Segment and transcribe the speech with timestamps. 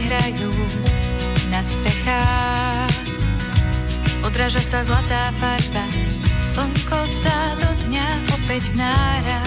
[0.00, 0.52] hrajú
[1.52, 2.96] na strechách.
[4.24, 5.84] Odráža sa zlatá farba,
[6.52, 9.38] slnko sa do dňa opäť vnára.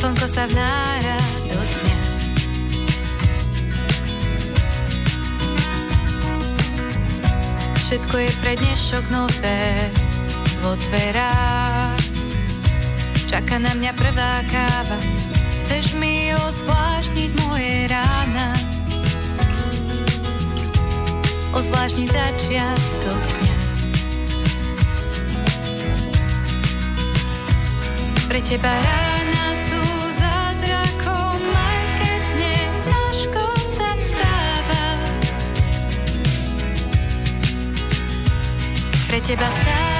[0.00, 1.18] Slnko sa vnára
[1.48, 1.98] do dňa.
[7.76, 9.62] Všetko je pre dnešok nové
[10.64, 12.00] vo dverách.
[13.32, 14.98] Čaká na mňa prvá káva,
[15.72, 18.52] chceš mi ozvláštniť moje rána
[21.56, 23.56] ozvláštniť začiatok dňa.
[28.28, 29.80] Pre teba rána sú
[30.12, 33.42] zázrakom, aj keď mne ťažko
[33.96, 34.84] vstáva.
[39.08, 39.91] Pre teba vstávam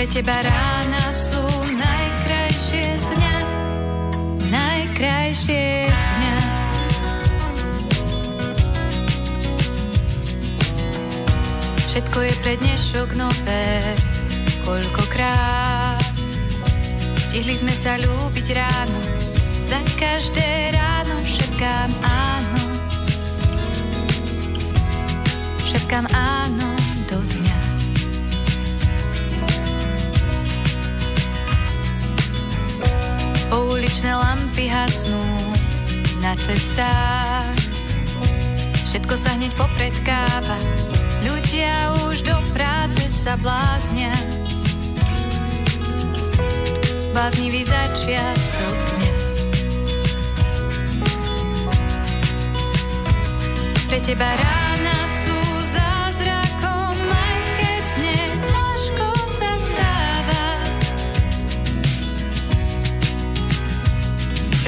[0.00, 1.44] Pre teba rána sú
[1.76, 3.36] najkrajšie z dňa,
[4.48, 6.36] najkrajšie z dňa.
[11.84, 13.68] Všetko je pre dnešok nové,
[14.64, 16.00] koľkokrát.
[17.28, 19.00] Stihli sme sa ľúbiť ráno,
[19.68, 22.62] za každé ráno šepkám áno.
[25.60, 26.79] Šepkám áno
[33.50, 35.18] Pouličné lampy hasnú
[36.22, 37.58] na cestách.
[38.86, 40.58] Všetko sa hneď popredkáva,
[41.26, 44.14] ľudia už do práce sa bláznia.
[47.10, 48.76] Bláznivý začiatok.
[53.90, 54.69] Pre teba rána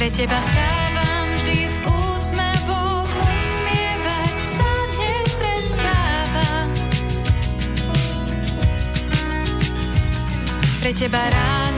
[0.02, 6.50] Pre teba stávam vždy s úsmevom, usmievať sa neprestáva.
[10.82, 11.72] Pre teba rána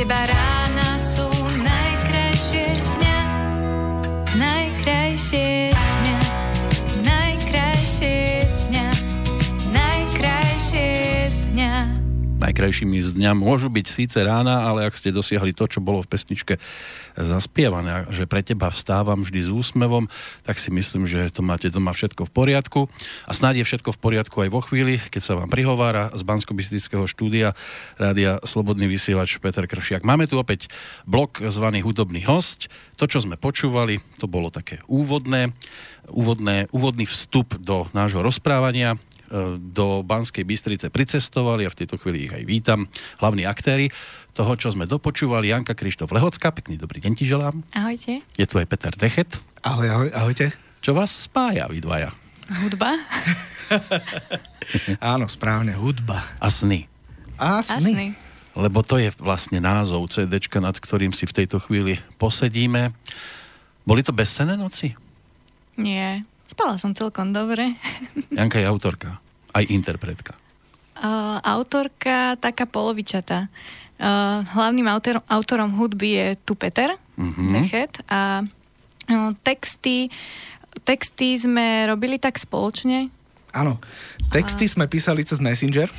[0.00, 0.49] teba rána
[12.60, 16.12] Najkrajšími z dňa môžu byť síce rána, ale ak ste dosiahli to, čo bolo v
[16.12, 16.60] pesničke
[17.16, 20.12] zaspievané, že pre teba vstávam vždy s úsmevom,
[20.44, 22.80] tak si myslím, že to máte doma všetko v poriadku.
[23.24, 26.52] A snáď je všetko v poriadku aj vo chvíli, keď sa vám prihovára z bansko
[27.08, 27.56] štúdia
[27.96, 30.04] Rádia Slobodný vysielač Peter Kršiak.
[30.04, 30.68] Máme tu opäť
[31.08, 32.68] blok zvaný Hudobný host.
[33.00, 35.56] To, čo sme počúvali, to bolo také úvodné,
[36.12, 39.00] úvodné úvodný vstup do nášho rozprávania
[39.56, 42.90] do Banskej Bystrice pricestovali a v tejto chvíli ich aj vítam.
[43.22, 43.88] Hlavní aktéry
[44.30, 47.62] toho, čo sme dopočúvali, Janka Krištof Lehocka, pekný dobrý deň ti želám.
[47.70, 48.22] Ahojte.
[48.34, 49.30] Je tu aj Peter Dechet.
[49.62, 50.50] Ahoj, ahoj, ahojte.
[50.80, 52.10] Čo vás spája, vy dvaja?
[52.62, 52.98] Hudba?
[55.14, 56.26] Áno, správne, hudba.
[56.42, 56.90] A sny.
[57.38, 57.92] A A sny.
[57.94, 58.08] sny.
[58.58, 62.90] Lebo to je vlastne názov CDčka, nad ktorým si v tejto chvíli posedíme.
[63.86, 64.92] Boli to bezcené noci?
[65.78, 66.26] Nie.
[66.50, 67.78] Spala som celkom dobre.
[68.38, 69.22] Janka je autorka,
[69.54, 70.34] aj interpretka.
[71.00, 73.48] Uh, autorka taká polovičatá.
[74.00, 76.98] Uh, hlavným autor, autorom hudby je tu Peter.
[77.20, 80.08] Dechet a uh, texty,
[80.88, 83.12] texty sme robili tak spoločne.
[83.50, 83.82] Áno,
[84.30, 85.90] texty sme písali cez Messenger.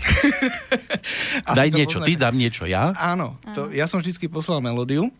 [1.59, 2.23] Daj niečo, ty poznáte.
[2.23, 2.95] dám niečo ja.
[2.95, 5.11] Áno, to, ja som vždycky poslal melódiu.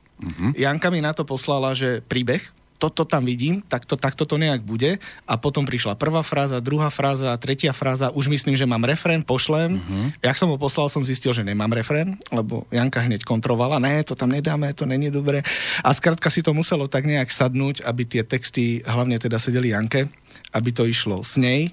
[0.56, 2.46] Janka mi na to poslala, že príbeh
[2.82, 4.98] toto tam vidím, tak to, takto to nejak bude.
[5.30, 9.78] A potom prišla prvá fráza, druhá fráza, tretia fráza, už myslím, že mám refrén, pošlem.
[9.78, 10.10] Uh-huh.
[10.26, 14.18] Jak som ho poslal, som zistil, že nemám refrén, lebo Janka hneď kontrolovala, ne, to
[14.18, 15.46] tam nedáme, to není dobre.
[15.86, 20.10] A skrátka si to muselo tak nejak sadnúť, aby tie texty hlavne teda sedeli Janke,
[20.58, 21.70] aby to išlo s nej,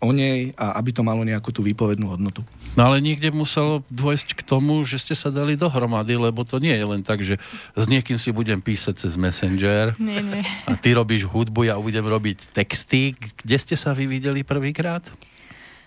[0.00, 2.40] o nej a aby to malo nejakú tú výpovednú hodnotu.
[2.72, 6.72] No ale niekde muselo dôjsť k tomu, že ste sa dali dohromady, lebo to nie
[6.72, 7.36] je len tak, že
[7.76, 10.40] s niekým si budem písať cez Messenger nie, nie.
[10.64, 13.12] a ty robíš hudbu, ja budem robiť texty.
[13.14, 15.04] Kde ste sa vy videli prvýkrát?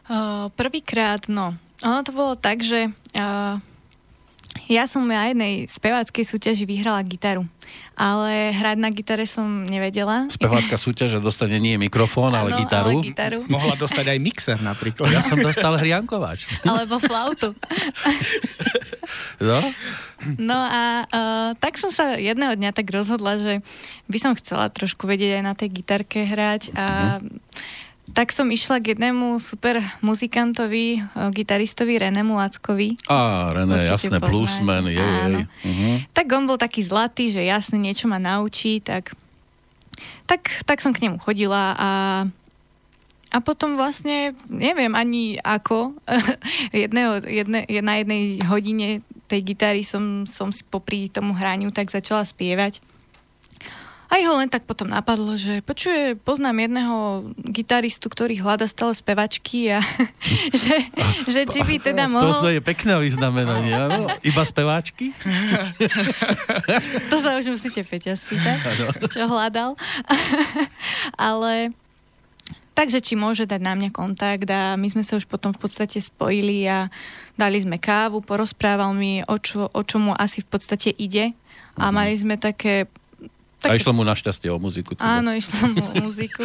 [0.05, 1.57] Uh, prvýkrát, no.
[1.81, 3.57] Ono to bolo tak, že uh,
[4.69, 7.43] ja som na jednej speváckej súťaži vyhrala gitaru,
[7.93, 10.29] ale hrať na gitare som nevedela.
[10.31, 12.97] Spevácka súťaž dostane nie mikrofón, ale, ano, gitaru.
[13.01, 13.39] ale gitaru.
[13.49, 15.09] Mohla dostať aj mixer napríklad.
[15.11, 16.47] Ja som dostal hriankovač.
[16.63, 17.51] Alebo flautu.
[19.43, 19.59] No?
[20.39, 23.59] No a uh, tak som sa jedného dňa tak rozhodla, že
[24.07, 28.83] by som chcela trošku vedieť aj na tej gitarke hrať a uh-huh tak som išla
[28.83, 30.99] k jednému super muzikantovi,
[31.31, 32.99] gitaristovi Renému Lackovi.
[33.07, 35.47] Á, René, jasné, plusman, je, je.
[35.47, 35.95] Uh-huh.
[36.11, 39.15] Tak on bol taký zlatý, že jasne niečo ma naučí, tak,
[40.27, 41.89] tak, tak som k nemu chodila a
[43.33, 45.97] a potom vlastne, neviem ani ako,
[46.85, 52.21] jedného, jedne, na jednej hodine tej gitary som, som si popri tomu hraniu tak začala
[52.21, 52.77] spievať.
[54.13, 59.73] A ho len tak potom napadlo, že počuje, poznám jedného gitaristu, ktorý hľada stále spevačky
[59.73, 59.81] a
[60.61, 60.85] že,
[61.25, 62.45] že či by teda mohol...
[62.45, 64.13] To je pekné vyznamenanie, áno?
[64.21, 65.17] Iba speváčky?
[67.11, 68.57] to sa už musíte Peťa spýtať,
[69.09, 69.73] čo hľadal.
[71.17, 71.73] Ale
[72.73, 76.01] Takže či môže dať na mňa kontakt a my sme sa už potom v podstate
[76.01, 76.89] spojili a
[77.37, 81.37] dali sme kávu, porozprával mi, o, čo, o čo mu asi v podstate ide
[81.77, 81.93] a mhm.
[81.93, 82.89] mali sme také
[83.63, 83.71] tak...
[83.71, 84.99] A išlo mu našťastie o muziku.
[84.99, 85.23] Teda.
[85.23, 86.43] Áno, išlo mu o muziku.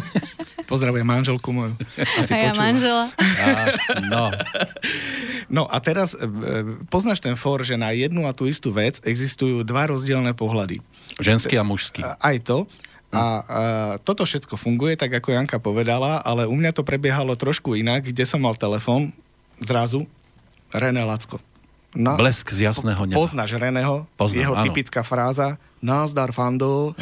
[0.72, 1.76] Pozdravujem manželku moju.
[1.96, 2.64] Asi a ja počúva.
[2.64, 3.04] manžela.
[3.12, 3.48] A,
[4.08, 4.24] no.
[5.60, 6.24] no a teraz e,
[6.88, 10.80] poznáš ten for, že na jednu a tú istú vec existujú dva rozdielne pohľady.
[11.20, 12.00] Ženský a mužský.
[12.04, 12.64] Aj to.
[13.08, 13.24] A, a
[14.04, 18.28] toto všetko funguje, tak ako Janka povedala, ale u mňa to prebiehalo trošku inak, kde
[18.28, 19.16] som mal telefón,
[19.64, 20.04] zrazu
[20.68, 21.40] René Lacko.
[21.96, 23.16] No, Blesk z jasného neba.
[23.16, 24.64] Poznáš Reného, Poznám, jeho áno.
[24.68, 26.92] typická fráza, Nazdar, Fando.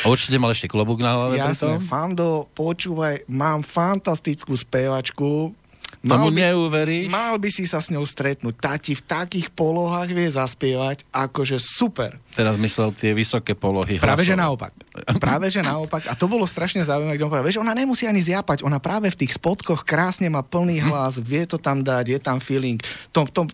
[0.00, 5.52] A určite mal ešte klobúk na hlave Jasne, Fando, počúvaj, mám fantastickú spevačku,
[6.00, 7.12] Mal Tomu by, neuveríš?
[7.12, 8.56] Mal by si sa s ňou stretnúť.
[8.56, 12.16] Tá ti v takých polohách vie zaspievať, akože super.
[12.32, 14.00] Teraz myslel tie vysoké polohy.
[14.00, 14.32] Práve hlasové.
[14.32, 14.72] že naopak.
[15.20, 16.08] Práve že naopak.
[16.08, 19.12] A to bolo strašne zaujímavé, kde on povedal, vieš, ona nemusí ani zjapať, ona práve
[19.12, 22.80] v tých spodkoch krásne má plný hlas, vie to tam dať, je tam feeling.
[23.12, 23.44] To, to,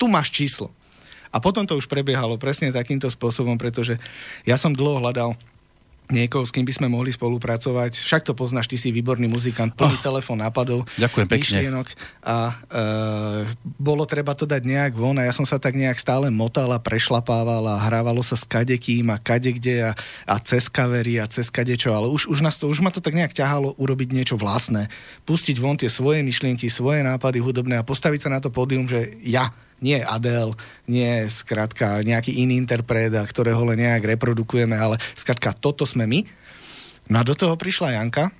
[0.00, 0.72] tu máš číslo.
[1.30, 3.96] A potom to už prebiehalo presne takýmto spôsobom, pretože
[4.42, 5.38] ja som dlho hľadal
[6.12, 7.94] niekoho, s kým by sme mohli spolupracovať.
[7.94, 11.40] Však to poznáš, ty si výborný muzikant, plný oh, telefón nápadov, ďakujem pekne.
[11.40, 11.88] myšlienok
[12.26, 12.54] a e,
[13.78, 16.82] bolo treba to dať nejak von a ja som sa tak nejak stále motal a
[16.82, 19.92] prešlapával a hrávalo sa s kadekým a kadekde a,
[20.26, 23.14] a cez kavery a cez kadečo, ale už, už, nás to, už ma to tak
[23.14, 24.90] nejak ťahalo urobiť niečo vlastné.
[25.24, 29.16] Pustiť von tie svoje myšlienky, svoje nápady hudobné a postaviť sa na to pódium, že
[29.22, 30.56] ja nie Adele,
[30.86, 36.20] nie skrátka nejaký iný interpret, ktorého len nejak reprodukujeme, ale skrátka toto sme my.
[37.10, 38.30] No a do toho prišla Janka,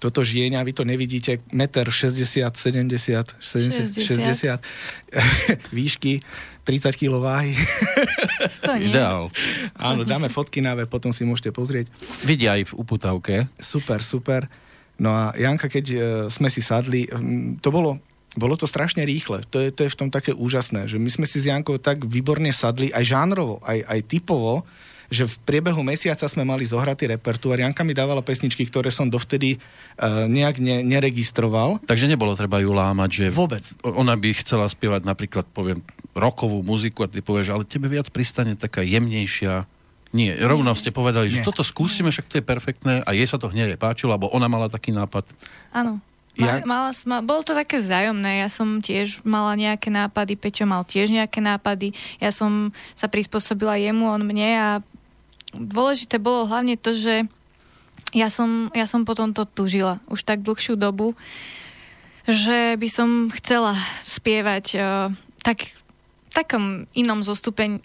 [0.00, 4.58] toto žienia, vy to nevidíte, meter 60, 70, 70, 60, 60
[5.76, 6.24] výšky,
[6.64, 7.54] 30 kg váhy.
[8.64, 8.88] To nie.
[8.90, 9.28] Ideál.
[9.76, 11.92] Áno, dáme fotky na web, potom si môžete pozrieť.
[12.24, 13.34] Vidia aj v uputavke.
[13.60, 14.48] Super, super.
[14.96, 16.00] No a Janka, keď uh,
[16.32, 17.06] sme si sadli,
[17.60, 18.00] to bolo
[18.34, 19.46] bolo to strašne rýchle.
[19.50, 22.06] To je, to je v tom také úžasné, že my sme si s Jankou tak
[22.06, 24.66] výborne sadli, aj žánrovo, aj, aj typovo,
[25.12, 27.60] že v priebehu mesiaca sme mali zohratý repertuár.
[27.60, 31.78] Janka mi dávala pesničky, ktoré som dovtedy uh, nejak ne, neregistroval.
[31.84, 33.62] Takže nebolo treba ju lámať, že Vôbec.
[33.84, 35.84] ona by chcela spievať napríklad, poviem,
[36.16, 39.68] rokovú muziku a ty povieš, ale tebe viac pristane taká jemnejšia,
[40.14, 41.46] nie, rovno ste povedali, že Nie.
[41.46, 44.70] toto skúsime, však to je perfektné a jej sa to hneď páčilo, lebo ona mala
[44.70, 45.26] taký nápad.
[45.74, 45.98] Áno.
[46.34, 46.58] Ja...
[46.66, 48.42] Mala, mala, bolo to také vzájomné.
[48.42, 51.94] Ja som tiež mala nejaké nápady, Peťo mal tiež nejaké nápady.
[52.18, 54.68] Ja som sa prispôsobila jemu, on mne a
[55.54, 57.30] dôležité bolo hlavne to, že
[58.14, 61.14] ja som, ja som potom to tužila už tak dlhšiu dobu,
[62.26, 65.10] že by som chcela spievať uh,
[65.42, 65.70] tak
[66.34, 67.22] takom inom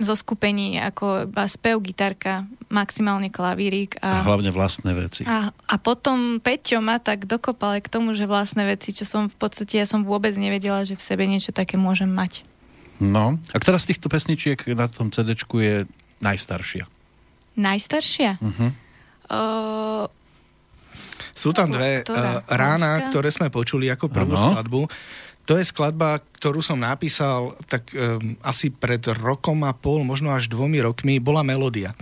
[0.02, 4.02] zoskupení ako iba spev, gitarka, maximálne klavírik.
[4.02, 5.22] A, a hlavne vlastné veci.
[5.30, 9.38] A, a potom Peťo ma tak dokopal k tomu, že vlastné veci, čo som v
[9.38, 12.42] podstate, ja som vôbec nevedela, že v sebe niečo také môžem mať.
[13.00, 15.88] No, a ktorá z týchto pesničiek na tom cd je
[16.20, 16.84] najstaršia?
[17.56, 18.42] Najstaršia?
[18.44, 18.70] Uh-huh.
[19.30, 20.06] Uh,
[21.32, 24.52] Sú tam dve uh, rána, ktoré sme počuli ako prvú ano.
[24.52, 24.82] skladbu.
[25.50, 30.46] To je skladba, ktorú som napísal tak um, asi pred rokom a pol, možno až
[30.46, 31.98] dvomi rokmi, bola melódia.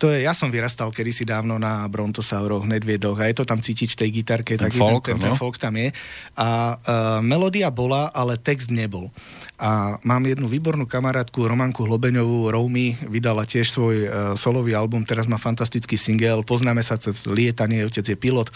[0.00, 3.96] To je, ja som vyrastal kedysi dávno na Brontosauroch, Nedviedoch a je to tam cítiť
[3.96, 5.24] v tej gitarke, ten taký folk, ten, ten, no?
[5.28, 5.92] ten folk tam je.
[6.40, 9.12] A uh, melódia bola, ale text nebol.
[9.60, 14.08] A mám jednu výbornú kamarátku, Romanku Hlobeňovú, Romy, vydala tiež svoj uh,
[14.40, 18.48] solový album, teraz má fantastický single, poznáme sa cez lietanie, otec je pilot.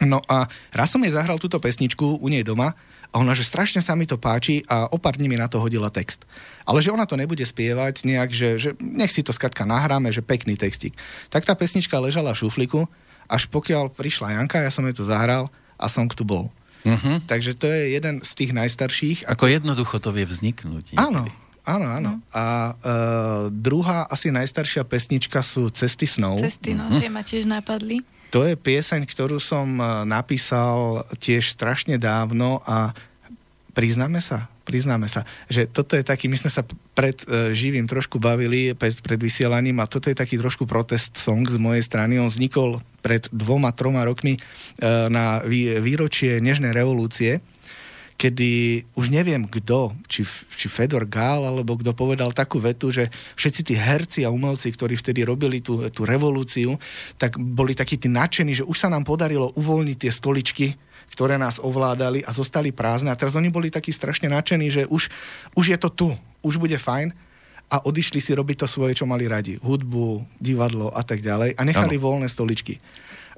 [0.00, 2.72] No a raz som jej zahral túto pesničku u nej doma
[3.10, 5.58] a ona, že strašne sa mi to páči a o pár dní mi na to
[5.58, 6.22] hodila text.
[6.62, 10.22] Ale že ona to nebude spievať nejak, že, že nech si to skratka nahráme, že
[10.22, 10.94] pekný textík.
[11.26, 12.86] Tak tá pesnička ležala v šufliku,
[13.26, 16.54] až pokiaľ prišla Janka, ja som jej to zahral a som tu bol.
[16.86, 17.18] Uh-huh.
[17.26, 19.18] Takže to je jeden z tých najstarších.
[19.26, 20.96] Ako jednoducho to vie vzniknúť.
[20.96, 21.28] Áno,
[21.66, 22.12] áno, áno.
[22.18, 22.32] Uh-huh.
[22.32, 26.38] A uh, druhá, asi najstaršia pesnička sú Cesty snou.
[26.38, 27.02] Cesty, no, uh-huh.
[27.02, 28.00] tie ma tiež napadli.
[28.30, 32.94] To je pieseň, ktorú som e, napísal tiež strašne dávno a
[33.70, 38.18] priznáme sa, priznáme sa, že toto je taký, my sme sa pred uh, živým trošku
[38.18, 42.18] bavili, pred, pred vysielaním a toto je taký trošku protest song z mojej strany.
[42.18, 47.40] On vznikol pred dvoma, troma rokmi uh, na vý, výročie Nežnej revolúcie
[48.20, 53.08] kedy už neviem kto, či, či Fedor Gál, alebo kto povedal takú vetu, že
[53.40, 56.76] všetci tí herci a umelci, ktorí vtedy robili tú, tú revolúciu,
[57.16, 60.76] tak boli takí tí nadšení, že už sa nám podarilo uvoľniť tie stoličky,
[61.16, 63.08] ktoré nás ovládali a zostali prázdne.
[63.08, 65.08] A teraz oni boli takí strašne nadšení, že už,
[65.56, 66.08] už je to tu,
[66.44, 67.16] už bude fajn
[67.72, 69.56] a odišli si robiť to svoje, čo mali radi.
[69.56, 72.04] Hudbu, divadlo a tak ďalej a nechali ano.
[72.04, 72.76] voľné stoličky.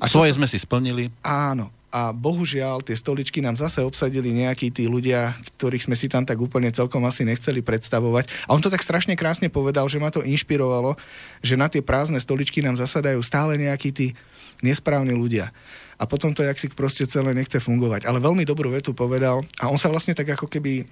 [0.03, 1.15] A svoje sme si splnili.
[1.23, 6.25] Áno a bohužiaľ tie stoličky nám zase obsadili nejakí tí ľudia, ktorých sme si tam
[6.25, 8.49] tak úplne celkom asi nechceli predstavovať.
[8.49, 10.97] A on to tak strašne krásne povedal, že ma to inšpirovalo,
[11.45, 14.17] že na tie prázdne stoličky nám zasadajú stále nejakí tí
[14.65, 15.53] nesprávni ľudia.
[16.01, 18.09] A potom to jak proste celé nechce fungovať.
[18.09, 20.89] Ale veľmi dobrú vetu povedal a on sa vlastne tak ako keby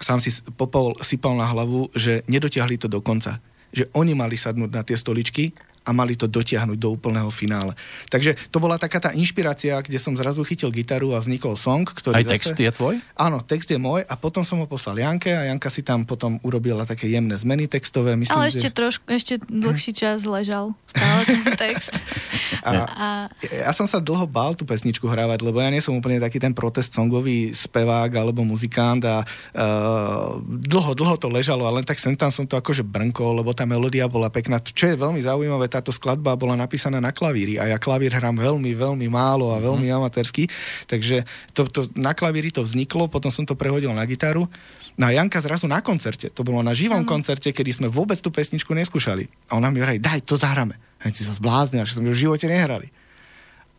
[0.00, 3.38] sám si popol sypal na hlavu, že nedotiahli to do konca.
[3.70, 7.76] Že oni mali sadnúť na tie stoličky a mali to dotiahnuť do úplného finále.
[8.08, 12.16] Takže to bola taká tá inšpirácia, kde som zrazu chytil gitaru a vznikol song, ktorý
[12.16, 12.32] Aj zase...
[12.40, 12.94] text je tvoj?
[13.14, 16.40] Áno, text je môj a potom som ho poslal Janke a Janka si tam potom
[16.40, 18.16] urobila také jemné zmeny textové.
[18.16, 18.74] Myslím, Ale ešte že...
[18.74, 21.92] trošku, ešte dlhší čas ležal stále ten text.
[22.64, 23.08] A, a...
[23.44, 26.56] Ja som sa dlho bál tú pesničku hrávať, lebo ja nie som úplne taký ten
[26.56, 32.16] protest songový spevák alebo muzikant a uh, dlho, dlho to ležalo, ale len tak sem
[32.16, 34.62] tam som to akože brnkol, lebo tá melódia bola pekná.
[34.62, 38.70] Čo je veľmi zaujímavé, táto skladba bola napísaná na klavíri a ja klavír hrám veľmi,
[38.78, 39.96] veľmi málo a veľmi mm.
[39.98, 40.46] amatérsky,
[40.86, 44.46] takže to, to, na klavíri to vzniklo, potom som to prehodil na gitaru.
[44.94, 47.10] No a Janka zrazu na koncerte, to bolo na živom ano.
[47.10, 49.26] koncerte, kedy sme vôbec tú pesničku neskúšali.
[49.50, 50.78] A ona mi hovorí, daj, to zahráme.
[51.02, 52.88] A si sa zbláznil, že sme v živote nehrali.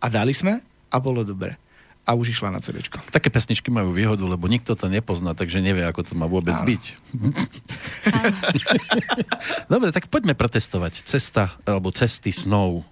[0.04, 0.60] A dali sme
[0.92, 1.65] a bolo dobre
[2.06, 2.86] a už išla na CD.
[3.10, 6.70] Také pesničky majú výhodu, lebo nikto to nepozná, takže nevie, ako to má vôbec Áno.
[6.70, 6.84] byť.
[9.74, 11.02] Dobre, tak poďme protestovať.
[11.02, 12.86] Cesta, alebo cesty snou.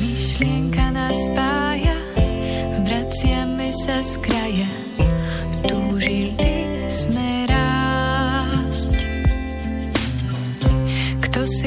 [0.00, 1.96] Myšlienka nás spája,
[2.88, 4.68] vraciame sa z kraja,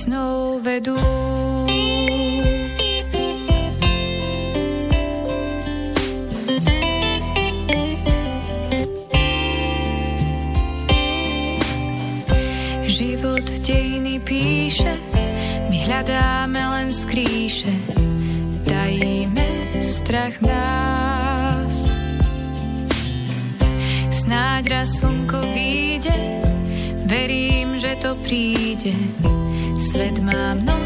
[0.00, 0.96] snou vedú.
[12.88, 14.88] Život dejiny píše,
[15.68, 17.68] my hľadáme len skríše,
[18.64, 19.44] tajíme
[19.84, 21.92] strach nás.
[24.08, 26.16] Snáď raz slnko vyjde,
[27.04, 28.96] verím, že to príde
[29.90, 30.79] Svet má mnoho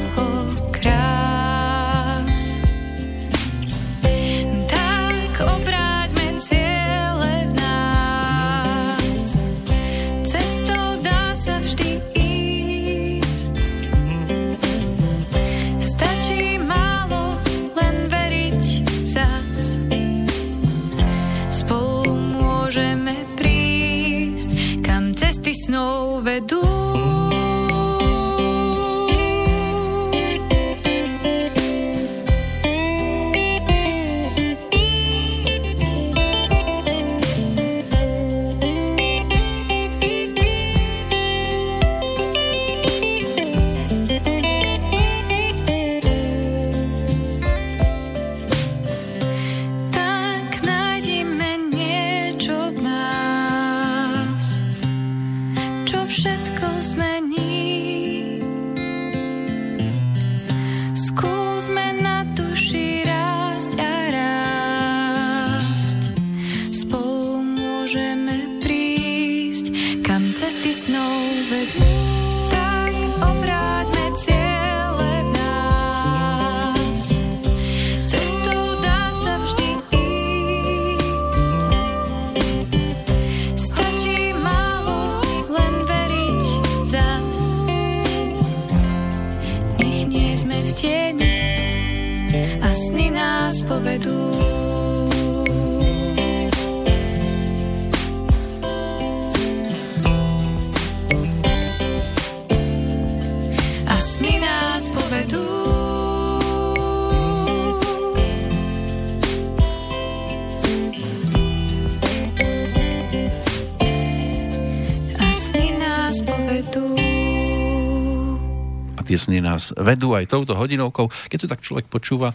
[118.94, 121.10] A tie sny nás vedú aj touto hodinovkou.
[121.30, 122.34] Keď to tak človek počúva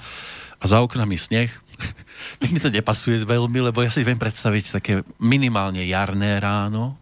[0.59, 1.51] a za oknami sneh,
[2.43, 6.95] mi to nepasuje veľmi, lebo ja si viem predstaviť také minimálne jarné ráno,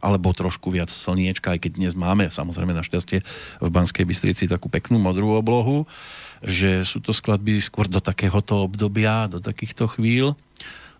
[0.00, 3.24] alebo trošku viac slniečka, aj keď dnes máme samozrejme našťastie
[3.58, 5.88] v Banskej Bystrici takú peknú modrú oblohu,
[6.44, 10.36] že sú to skladby skôr do takéhoto obdobia, do takýchto chvíľ,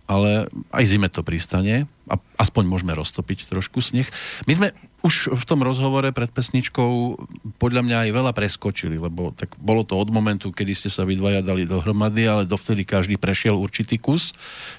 [0.06, 4.06] ale aj zime to pristane a aspoň môžeme roztopiť trošku sneh.
[4.46, 4.68] My sme
[5.02, 7.18] už v tom rozhovore pred pesničkou
[7.58, 11.18] podľa mňa aj veľa preskočili, lebo tak bolo to od momentu, kedy ste sa vy
[11.18, 14.34] dali dohromady, ale dovtedy každý prešiel určitý kus.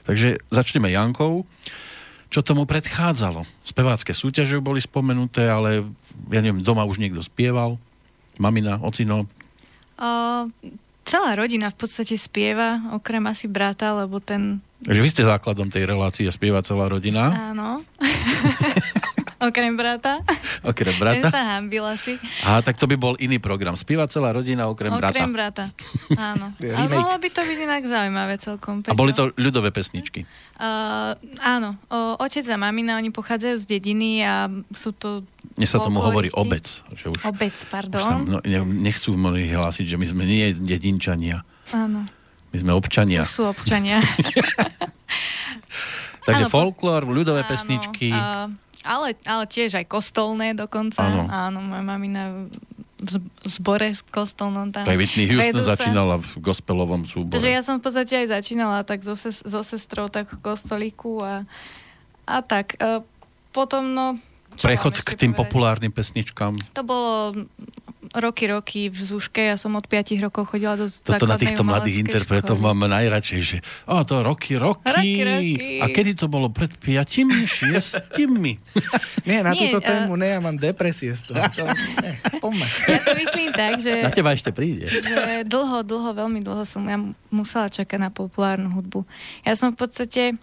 [0.08, 1.44] Takže začneme Jankou
[2.28, 3.48] čo tomu predchádzalo.
[3.64, 5.88] Spevácké súťaže boli spomenuté, ale
[6.28, 7.80] ja neviem, doma už niekto spieval,
[8.36, 9.24] mamina, ocino.
[9.96, 10.10] O,
[11.08, 14.60] celá rodina v podstate spieva, okrem asi brata, lebo ten...
[14.86, 17.54] Takže vy ste základom tej relácie, spieva celá rodina.
[17.54, 17.82] Áno.
[19.38, 20.22] okrem brata.
[20.66, 21.28] Okrem Ten brata.
[21.30, 22.18] sa hambil asi.
[22.42, 23.78] A tak to by bol iný program.
[23.78, 25.14] Spieva celá rodina okrem, brata.
[25.14, 25.64] Okrem brata.
[26.18, 26.54] Áno.
[26.78, 28.82] A mohlo by to byť inak zaujímavé celkom.
[28.86, 30.26] A boli to ľudové pesničky.
[30.58, 35.22] Uh, áno, o, otec a mamina, oni pochádzajú z dediny a sú to...
[35.54, 36.66] Dnes sa tomu hovorí obec.
[36.98, 38.26] Že už, Obec, už sa, pardon.
[38.26, 41.46] no, ne- nechcú hlásiť, že my sme nie dedinčania.
[41.70, 42.10] Áno,
[42.54, 43.22] My sme občania.
[43.28, 44.00] už sú občania.
[46.28, 48.12] Takže Áno, folklór, ľudové Áno, pesničky.
[48.12, 48.52] a-
[48.88, 51.04] ale, ale tiež aj kostolné dokonca.
[51.04, 51.28] Áno.
[51.28, 52.48] Áno, moja mamina
[52.98, 53.14] v
[53.46, 54.88] zbore s kostolnom tam.
[54.88, 55.76] To aj Whitney Houston vedúca.
[55.78, 57.36] začínala v gospelovom súbore.
[57.36, 61.22] Takže ja som v podstate aj začínala tak so, ses, so sestrou tak v kostolíku
[61.22, 61.46] a,
[62.26, 62.74] a tak.
[62.80, 63.04] E,
[63.54, 64.06] potom, no...
[64.58, 65.42] Prechod k tým povedať?
[65.46, 66.58] populárnym pesničkám.
[66.74, 67.46] To bolo
[68.14, 69.42] roky, roky v Zúške.
[69.42, 72.68] Ja som od 5 rokov chodila do Toto na týchto mladých interpretov školy.
[72.70, 74.84] mám najradšej, že o, to roky, roky.
[74.86, 75.54] Roky, roky.
[75.82, 76.48] A kedy to bolo?
[76.48, 78.60] Pred piatimi, šiestimi?
[79.28, 81.42] Nie, na Nie, túto a- tému ne, ja mám depresie z toho.
[81.42, 81.66] To,
[82.04, 82.16] ne.
[82.88, 84.88] Ja to myslím tak, že, Na teba ešte príde.
[84.92, 86.96] že dlho, dlho, veľmi dlho som ja
[87.28, 89.04] musela čakať na populárnu hudbu.
[89.44, 90.36] Ja som v podstate...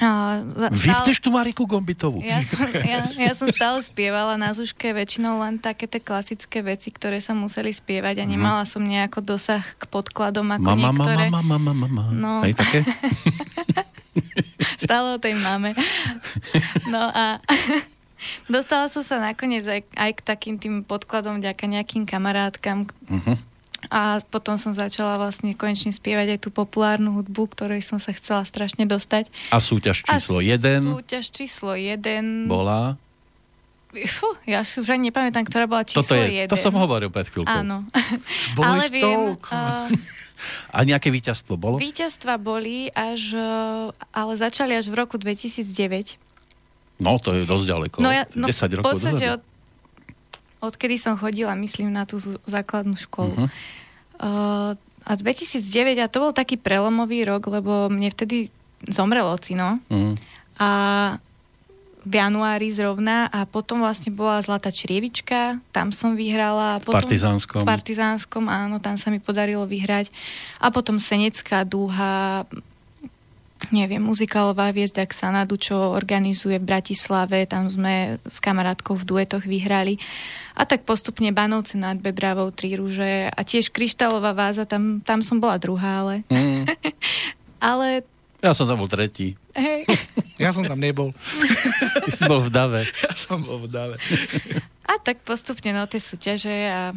[0.00, 2.24] Uh, Vypneš tú Mariku Gombitovú.
[2.24, 6.88] Ja som, ja, ja som stále spievala na Zúške väčšinou len také tie klasické veci,
[6.88, 11.24] ktoré sa museli spievať a nemala som nejako dosah k podkladom ako Mama, mama, niektoré.
[11.28, 12.02] mama, mama, mama.
[12.16, 12.32] No.
[12.40, 12.80] Hej, také?
[14.88, 15.76] Stále o tej máme.
[16.88, 17.44] No a
[18.54, 22.88] dostala som sa nakoniec aj, aj k takým tým podkladom vďaka nejakým kamarátkam.
[23.04, 23.49] Mhm.
[23.88, 28.44] A potom som začala vlastne konečne spievať aj tú populárnu hudbu, ktorej som sa chcela
[28.44, 29.32] strašne dostať.
[29.48, 32.44] A súťaž číslo 1 Súťaž číslo 1.
[32.44, 33.00] bola...
[33.90, 36.52] Fú, ja si už ani nepamätám, ktorá bola číslo Toto je, 1.
[36.52, 37.50] to som hovoril pred chvíľkou.
[37.50, 37.88] Áno.
[38.58, 39.90] Bolo Ale viem, uh,
[40.76, 41.76] A nejaké víťazstvo bolo?
[41.76, 46.16] víťazstva boli až, uh, ale začali až v roku 2009.
[47.00, 47.96] No, to je dosť ďaleko.
[48.04, 49.40] No ja, no, 10 v rokov podstate dozadu.
[49.40, 49.42] od,
[50.60, 53.34] odkedy som chodila, myslím, na tú základnú školu.
[53.34, 53.48] Mhm.
[54.20, 58.52] Uh, a 2009, a to bol taký prelomový rok, lebo mne vtedy
[58.84, 60.12] zomrel ocino Mhm.
[60.60, 60.70] a
[62.00, 66.76] v januári zrovna a potom vlastne bola Zlatá črievička, tam som vyhrala.
[66.76, 67.60] A V potom, Partizánskom.
[67.60, 70.08] V Partizánskom, áno, tam sa mi podarilo vyhrať.
[70.64, 72.48] A potom Senecká dúha,
[73.68, 80.00] neviem, muzikálová hviezda Xanadu, čo organizuje v Bratislave, tam sme s kamarátkou v duetoch vyhrali.
[80.56, 85.36] A tak postupne Banovce nad Bebravou, Tri rúže a tiež Kryštálová váza, tam, tam som
[85.36, 86.14] bola druhá, ale...
[86.32, 86.64] Mm.
[87.72, 88.04] ale...
[88.40, 89.36] Ja som tam bol tretí.
[89.52, 89.84] Hej.
[90.40, 91.12] Ja som tam nebol.
[92.00, 92.80] Ty si bol v dave.
[92.88, 94.00] Ja som bol v dave.
[94.88, 96.96] A tak postupne no tie súťaže a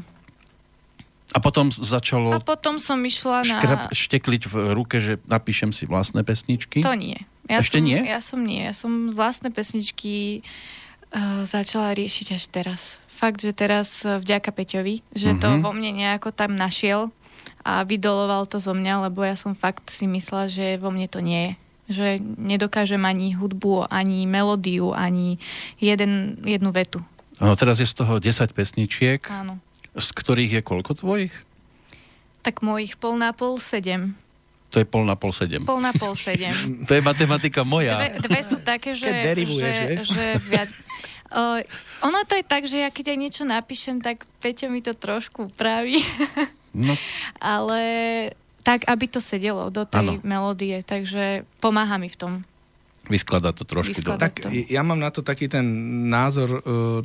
[1.33, 2.37] a potom začalo...
[2.37, 3.57] A potom som išla na...
[3.57, 6.85] Škrep, štekliť v ruke, že napíšem si vlastné pesničky?
[6.85, 7.17] To nie.
[7.49, 7.99] Ja Ešte som, nie?
[8.05, 8.61] Ja som nie.
[8.61, 10.45] Ja som vlastné pesničky
[11.11, 12.81] uh, začala riešiť až teraz.
[13.09, 15.41] Fakt, že teraz uh, vďaka Peťovi, že mm-hmm.
[15.41, 15.61] to Mhm.
[15.65, 17.09] vo mne nejako tam našiel
[17.63, 21.19] a vydoloval to zo mňa, lebo ja som fakt si myslela, že vo mne to
[21.19, 21.53] nie je.
[21.83, 22.07] Že
[22.39, 25.35] nedokážem ani hudbu, ani melódiu, ani
[25.83, 27.03] jeden, jednu vetu.
[27.43, 29.19] No, teraz je z toho 10 pesničiek.
[29.27, 29.59] Áno.
[29.93, 31.33] Z ktorých je koľko tvojich?
[32.43, 34.17] Tak mojich pol na pol sedem.
[34.73, 35.61] To je pol na pol sedem.
[35.61, 36.51] Pol na pol sedem.
[36.89, 38.01] To je matematika moja.
[38.01, 40.69] Dve, dve sú také, že, Keď derivuješ, že, že viac...
[41.33, 41.61] Uh,
[42.05, 45.49] ono to je tak, že ja keď aj niečo napíšem, tak Peťo mi to trošku
[45.49, 46.01] upraví.
[46.73, 46.93] No,
[47.41, 47.81] Ale
[48.65, 50.25] tak, aby to sedelo do tej Áno.
[50.25, 50.81] melódie.
[50.81, 52.33] Takže pomáha mi v tom.
[53.11, 54.15] Vyskladá to trošku do...
[54.15, 54.31] Vyskladá.
[54.31, 55.63] Tak ja mám na to taký ten
[56.07, 57.03] názor, uh,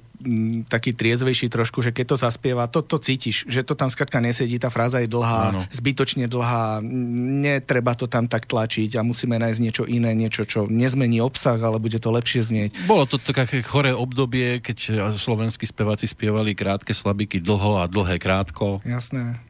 [0.71, 4.63] taký triezvejší trošku, že keď to zaspieva, to, to cítiš, že to tam skratka nesedí,
[4.63, 5.61] tá fráza je dlhá, Áno.
[5.75, 11.19] zbytočne dlhá, netreba to tam tak tlačiť a musíme nájsť niečo iné, niečo, čo nezmení
[11.19, 12.71] obsah, ale bude to lepšie znieť.
[12.87, 18.79] Bolo to také choré obdobie, keď slovenskí speváci spievali krátke slabiky dlho a dlhé krátko.
[18.87, 19.43] Jasné.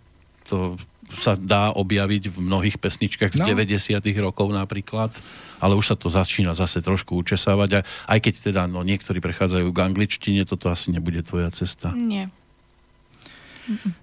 [0.49, 0.81] To
[1.17, 3.49] sa dá objaviť v mnohých pesničkách z No.
[3.49, 5.17] 90 rokov napríklad,
[5.57, 7.81] ale už sa to začína zase trošku učesávať a
[8.13, 11.97] aj keď teda no, niektorí prechádzajú k angličtine, toto asi nebude tvoja cesta.
[11.97, 12.29] Nie.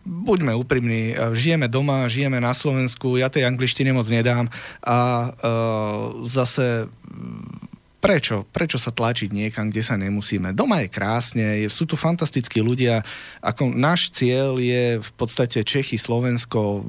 [0.05, 4.45] buďme úprimní, e, žijeme doma, žijeme na Slovensku, ja tej angličtine moc nedám
[4.85, 6.85] a uh, zase
[8.05, 8.35] prečo?
[8.53, 10.53] Prečo sa tlačiť niekam, kde sa nemusíme?
[10.53, 13.01] Doma je krásne, sú tu fantastickí ľudia.
[13.41, 16.85] Ako náš cieľ je v podstate Čechy, Slovensko.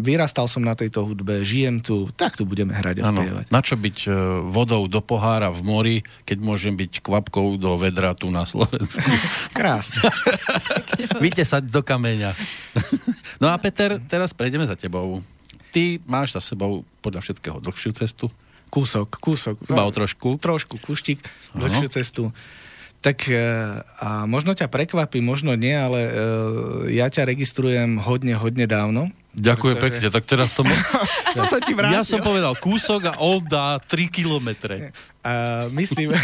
[0.00, 3.44] Vyrastal som na tejto hudbe, žijem tu, tak tu budeme hrať a Áno, spievať.
[3.52, 4.10] na čo byť e,
[4.48, 9.04] vodou do pohára v mori, keď môžem byť kvapkou do vedra tu na Slovensku.
[9.58, 10.00] Krásne.
[11.24, 12.32] Vytesať do kameňa.
[13.36, 15.20] no a Peter, teraz prejdeme za tebou.
[15.70, 18.26] Ty máš za sebou podľa všetkého dlhšiu cestu,
[18.70, 19.58] Kúsok, kúsok.
[19.66, 20.38] iba o trošku.
[20.38, 21.66] trošku Áno.
[21.66, 22.22] dlhšiu cestu.
[23.00, 23.34] Tak e,
[23.80, 26.12] a možno ťa prekvapí, možno nie, ale e,
[26.94, 29.08] ja ťa registrujem hodne, hodne dávno.
[29.34, 30.62] Ďakujem Pretože- pekne, tak teraz to...
[30.62, 30.74] Mo-
[31.38, 31.96] To sa ti vrátil.
[31.96, 34.90] ja som povedal kúsok a on dá 3 kilometre.
[35.22, 36.10] A myslím,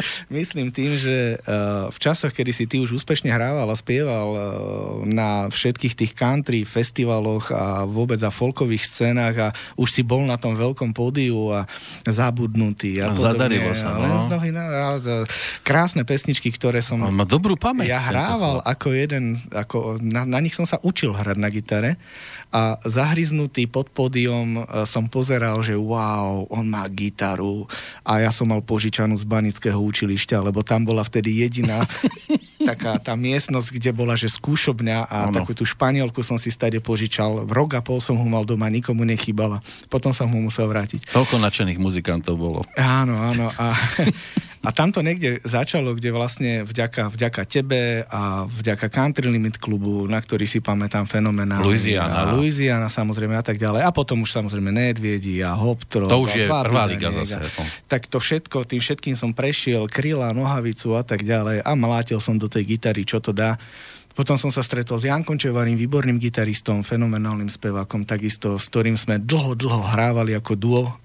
[0.38, 4.40] myslím tým, že uh, v časoch, kedy si ty už úspešne hrával a spieval uh,
[5.04, 10.36] na všetkých tých country festivaloch a vôbec za folkových scénach a už si bol na
[10.40, 11.68] tom veľkom pódiu a
[12.06, 13.00] zabudnutý.
[13.04, 14.24] A A zadarilo sa, A no.
[14.24, 15.14] z nohy na, a, a,
[15.66, 17.92] krásne pesničky, ktoré som On má dobrú pamäť.
[17.92, 21.90] ja hrával ako jeden, ako, na, na nich som sa učil hrať na gitare
[22.52, 27.64] a zahryznutý pod pódium e, som pozeral, že wow, on má gitaru
[28.04, 31.88] a ja som mal požičanú z Banického učilišťa, lebo tam bola vtedy jediná
[32.68, 35.34] taká tá miestnosť, kde bola, že skúšobňa a Áno.
[35.34, 37.48] takú tú španielku som si stade požičal.
[37.48, 39.58] V rok a pol som ho mal doma, nikomu nechýbala.
[39.90, 41.10] Potom som ho musel vrátiť.
[41.10, 42.60] Toľko nadšených muzikantov bolo.
[42.78, 43.50] Áno, áno.
[43.58, 43.74] A,
[44.62, 50.06] a tam to niekde začalo, kde vlastne vďaka, vďaka tebe a vďaka Country Limit klubu,
[50.06, 51.66] na ktorý si pamätám fenomenálne.
[51.66, 52.14] Louisiana.
[52.14, 53.82] A Louisiana samozrejme a tak ďalej.
[53.82, 56.06] A potom už samozrejme Nedviedi a Hoptro.
[56.06, 57.42] To už je Fabian prvá liga zase.
[57.42, 57.66] No.
[57.90, 62.38] Tak to všetko, tým všetkým som prešiel, kryla, nohavicu a tak ďalej a mlátil som
[62.38, 63.58] do tej gitary, čo to dá.
[64.14, 69.18] Potom som sa stretol s Jankom Čevarým, výborným gitaristom, fenomenálnym spevákom, takisto, s ktorým sme
[69.18, 71.01] dlho, dlho hrávali ako duo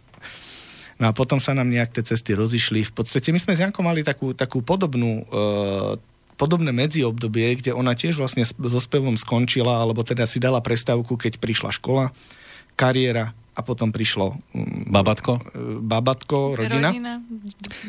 [0.98, 2.90] No a potom sa nám nejak tie cesty rozišli.
[2.90, 5.94] V podstate my sme s Jankom mali takú, takú podobnú, uh,
[6.38, 11.38] podobné medziobdobie, kde ona tiež vlastne so spevom skončila, alebo teda si dala prestávku, keď
[11.38, 12.10] prišla škola,
[12.78, 15.42] kariéra a potom prišlo um, Babatko?
[15.82, 16.94] babatko, rodina.
[16.94, 17.14] Rodina.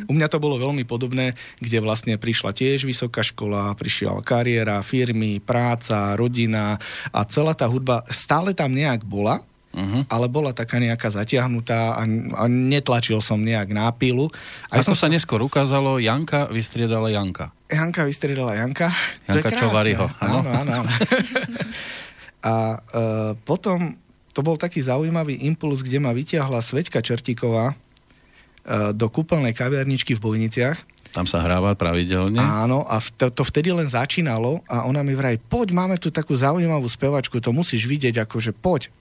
[0.08, 5.44] U mňa to bolo veľmi podobné, kde vlastne prišla tiež vysoká škola, prišla kariéra, firmy,
[5.44, 6.80] práca, rodina
[7.12, 9.44] a celá tá hudba stále tam nejak bola,
[9.78, 10.02] Uh-huh.
[10.10, 12.02] ale bola taká nejaká zatiahnutá a,
[12.34, 14.26] a netlačil som nejak na pilu.
[14.66, 17.54] Aj Ako som sa neskôr ukázalo, Janka vystriedala Janka.
[17.70, 18.90] Janka vystriedala Janka.
[19.30, 19.62] Janka krásne.
[19.62, 20.38] Čovaryho, áno.
[20.42, 20.90] Áno, áno.
[22.38, 23.04] A e,
[23.42, 23.98] potom
[24.30, 30.22] to bol taký zaujímavý impuls, kde ma vyťahla Sveťka Čertíková e, do kúpeľnej kaviarničky v
[30.22, 30.78] Bojniciach.
[31.10, 32.38] Tam sa hráva pravidelne.
[32.38, 36.36] Áno, a to, to vtedy len začínalo a ona mi vraj, poď, máme tu takú
[36.36, 38.92] zaujímavú spevačku, to musíš vidieť, akože poď.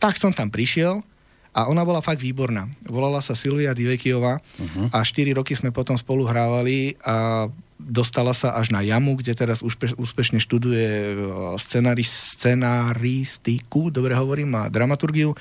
[0.00, 1.04] Tak som tam prišiel
[1.50, 2.70] A ona bola fakt výborná.
[2.86, 4.86] Volala sa Silvia Divekiová uh-huh.
[4.94, 9.58] a 4 roky sme potom spolu hrávali a dostala sa až na jamu, kde teraz
[9.64, 11.14] úspe, úspešne študuje e,
[11.58, 15.34] scenari, scenaristiku, dobre hovorím, a dramaturgiu.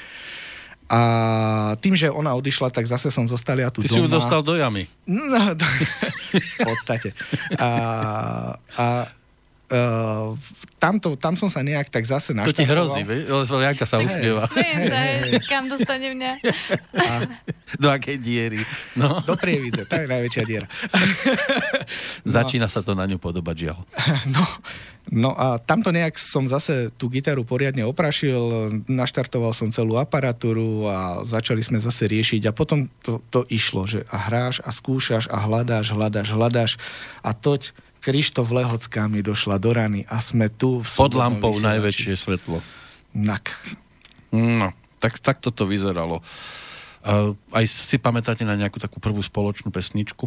[0.89, 1.01] A
[1.77, 3.97] tým, že ona odišla, tak zase som zostal ja tu Ty doma.
[3.99, 4.89] si ju dostal do jamy.
[5.05, 5.65] No, do,
[6.57, 7.13] v podstate.
[7.61, 7.69] A,
[8.73, 8.85] a
[9.69, 10.33] Uh,
[10.81, 12.57] tamto, tam som sa nejak tak zase naštartoval.
[12.57, 14.17] To ti hrozí, lebo Janka sa sa,
[15.51, 16.31] kam dostane mňa.
[16.97, 17.13] A,
[17.77, 18.65] do akej diery?
[18.97, 19.21] No.
[19.29, 20.65] Do prievidze, to je najväčšia diera.
[20.65, 22.31] no.
[22.41, 23.77] Začína sa to na ňu podobať, žiaľ.
[24.33, 24.43] No,
[25.13, 31.21] no a tamto nejak som zase tú gitaru poriadne oprašil, naštartoval som celú aparatúru a
[31.29, 35.37] začali sme zase riešiť a potom to, to išlo, že a hráš a skúšaš a
[35.45, 36.71] hľadáš, hľadáš, hľadáš
[37.21, 41.69] a toť Krištof Lehocká mi došla do rany a sme tu v Pod lampou vysielači.
[41.69, 42.57] najväčšie svetlo.
[43.13, 43.53] Nak.
[44.33, 46.25] No, tak, tak toto vyzeralo.
[47.05, 50.25] Uh, aj si pamätáte na nejakú takú prvú spoločnú pesničku?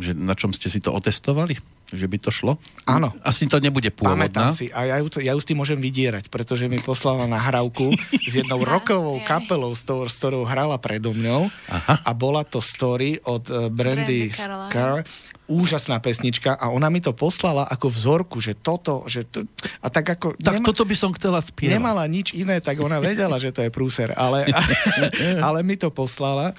[0.00, 1.60] Že na čom ste si to otestovali?
[1.90, 2.52] Že by to šlo?
[2.86, 3.10] Áno.
[3.26, 4.26] Asi to nebude pôvodná.
[4.26, 4.70] Pamätám si.
[4.70, 8.62] A ja ju, ja ju s tým môžem vydierať, pretože mi poslala nahrávku s jednou
[8.78, 11.50] rokovou kapelou, s, tou, s ktorou hrala predo mňou.
[11.66, 11.94] Aha.
[12.06, 15.02] A bola to story od uh, Brandy, Brandy Carl
[15.50, 19.42] úžasná pesnička a ona mi to poslala ako vzorku, že toto, že to,
[19.82, 20.38] a tak ako...
[20.38, 21.74] Tak nema, toto by som chcela spievať.
[21.74, 24.46] Nemala nič iné, tak ona vedela, že to je prúser, ale,
[25.46, 26.54] ale mi to poslala.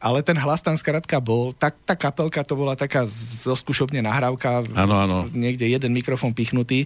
[0.00, 3.08] Ale ten hlas tam skrátka bol, tak tá kapelka to bola taká
[3.46, 5.18] zoskúšobne nahrávka, ano, ano.
[5.32, 6.84] niekde jeden mikrofón pichnutý,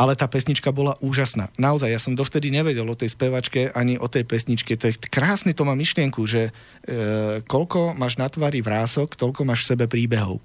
[0.00, 1.52] ale tá pesnička bola úžasná.
[1.60, 4.80] Naozaj, ja som dovtedy nevedel o tej spevačke ani o tej pesničke.
[4.80, 6.50] To je krásny, to má myšlienku, že e,
[7.44, 10.40] koľko máš na tvári vrások, toľko máš v sebe príbehov.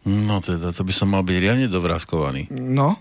[0.00, 2.48] No teda, to by som mal byť riadne dovráskovaný.
[2.48, 2.96] No.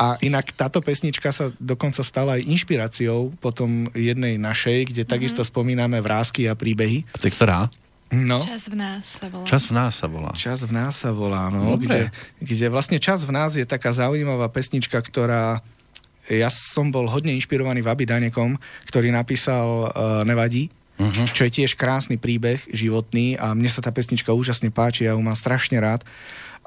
[0.00, 5.12] A inak táto pesnička sa dokonca stala aj inšpiráciou potom jednej našej, kde mm-hmm.
[5.12, 7.04] takisto spomíname vrázky a príbehy.
[7.12, 7.68] A to je ktorá?
[8.08, 8.38] No.
[8.40, 9.44] Čas v nás sa volá.
[9.44, 10.32] Čas v nás sa volá.
[10.32, 11.76] Čas v nás sa volá, no.
[11.76, 15.60] Kde, kde vlastne Čas v nás je taká zaujímavá pesnička, ktorá
[16.26, 18.58] ja som bol hodne inšpirovaný Vaby Danekom,
[18.90, 21.26] ktorý napísal uh, Nevadí, uh-huh.
[21.32, 25.22] čo je tiež krásny príbeh životný a mne sa tá pesnička úžasne páči, ja ju
[25.22, 26.04] mám strašne rád.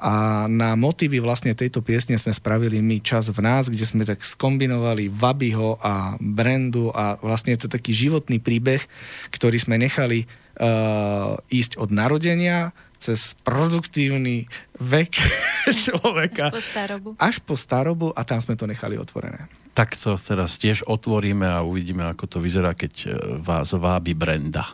[0.00, 4.24] A na motivy vlastne tejto piesne sme spravili my čas v nás, kde sme tak
[4.24, 8.80] skombinovali Vabyho a Brandu a vlastne je to taký životný príbeh,
[9.28, 14.44] ktorý sme nechali uh, ísť od narodenia cez produktívny
[14.76, 15.16] vek
[15.88, 16.52] človeka.
[16.52, 17.08] Až po starobu.
[17.16, 21.64] Až po starobu a tam sme to nechali otvorené tak to teraz tiež otvoríme a
[21.64, 23.08] uvidíme, ako to vyzerá, keď e,
[23.40, 24.66] vás vábi Brenda.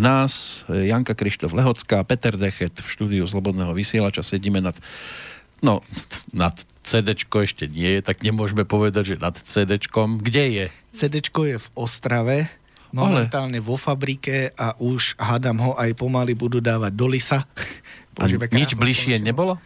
[0.00, 0.64] V nás.
[0.72, 4.24] Janka Krištof Lehocká, Peter Dechet v štúdiu Slobodného vysielača.
[4.24, 4.80] Sedíme nad
[5.60, 5.84] No,
[6.32, 9.76] nad CD ešte nie je, tak nemôžeme povedať, že nad CD.
[10.24, 10.66] Kde je?
[10.96, 12.48] CD je v Ostrave,
[12.96, 13.68] momentálne Ale...
[13.68, 17.44] vo fabrike a už hádam ho aj pomaly budú dávať do Lisa.
[18.16, 18.24] A
[18.56, 19.60] nič bližšie nebolo?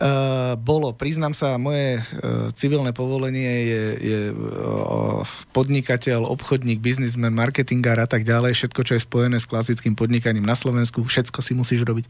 [0.00, 5.20] Uh, bolo, priznám sa, moje uh, civilné povolenie je, je uh,
[5.52, 10.56] podnikateľ, obchodník, biznismen, marketingár a tak ďalej, všetko, čo je spojené s klasickým podnikaním na
[10.56, 12.08] Slovensku, všetko si musíš robiť.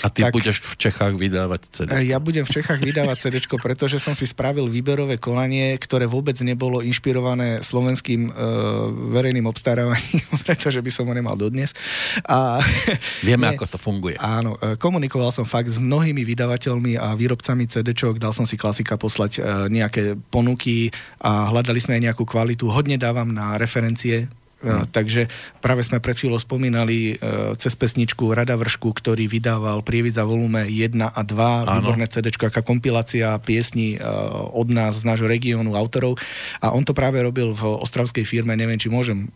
[0.00, 2.08] A ty tak, budeš v Čechách vydávať CD?
[2.08, 6.80] Ja budem v Čechách vydávať CD, pretože som si spravil výberové konanie, ktoré vôbec nebolo
[6.80, 11.76] inšpirované slovenským uh, verejným obstarávaním, pretože by som ho nemal dodnes.
[12.24, 12.64] A,
[13.20, 14.16] Vieme, nie, ako to funguje.
[14.16, 17.90] Áno, komunikoval som fakt s mnohými vydavateľmi a výrobcami cd
[18.22, 19.40] dal som si klasika poslať e,
[19.74, 22.70] nejaké ponuky a hľadali sme aj nejakú kvalitu.
[22.70, 24.88] Hodne dávam na referencie Hmm.
[24.88, 25.28] Takže
[25.60, 30.96] práve sme pred chvíľou spomínali uh, cez pesničku Rada Vršku, ktorý vydával Prievidza volume 1
[30.96, 31.70] a 2, Áno.
[31.76, 36.16] výborné CD, aká kompilácia piesní uh, od nás, z nášho regiónu, autorov.
[36.64, 39.28] A on to práve robil v ostravskej firme, neviem, či môžem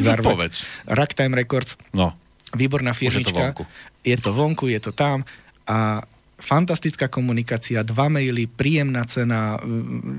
[0.00, 0.32] zarvať.
[0.32, 0.56] Povedz.
[0.88, 1.76] Ragtime Records.
[1.92, 2.16] No.
[2.56, 3.30] Výborná firmička.
[3.30, 3.64] Je to vonku.
[4.00, 5.28] Je to vonku, je to tam.
[5.68, 9.58] A fantastická komunikácia, dva maily, príjemná cena.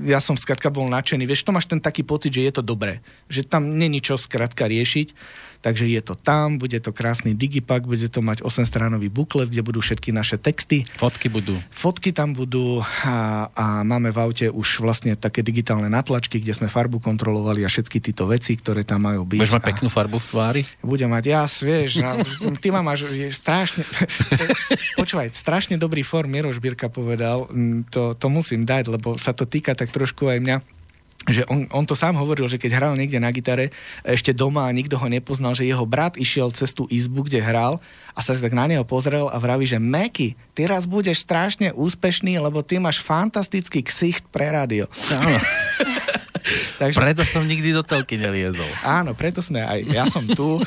[0.08, 1.28] Ja som skratka bol nadšený.
[1.28, 3.04] Vieš, to máš ten taký pocit, že je to dobré.
[3.28, 5.12] Že tam není čo skratka riešiť
[5.66, 9.82] Takže je to tam, bude to krásny digipak, bude to mať 8-stránový buklet, kde budú
[9.82, 10.86] všetky naše texty.
[10.94, 11.58] Fotky budú.
[11.74, 16.70] Fotky tam budú a, a máme v aute už vlastne také digitálne natlačky, kde sme
[16.70, 19.42] farbu kontrolovali a všetky tieto veci, ktoré tam majú byť.
[19.42, 20.62] Budeš mať peknú farbu v tvári?
[20.86, 22.14] Budem mať, ja, vieš, na,
[22.62, 23.82] ty ma máš je strašne,
[25.02, 27.50] počúvaj, strašne dobrý form, Miroš Birka povedal,
[27.90, 30.75] to, to musím dať, lebo sa to týka tak trošku aj mňa
[31.26, 33.74] že on, on to sám hovoril, že keď hral niekde na gitare
[34.06, 37.82] ešte doma a nikto ho nepoznal, že jeho brat išiel cez tú izbu, kde hral
[38.14, 42.38] a sa tak na neho pozrel a vraví, že Meky, ty raz budeš strašne úspešný,
[42.38, 44.86] lebo ty máš fantastický ksicht pre rádio.
[45.10, 45.38] Áno.
[46.80, 46.98] Takže...
[46.98, 48.68] Preto som nikdy do telky neliezol.
[48.82, 50.60] Áno, preto sme aj, ja som tu.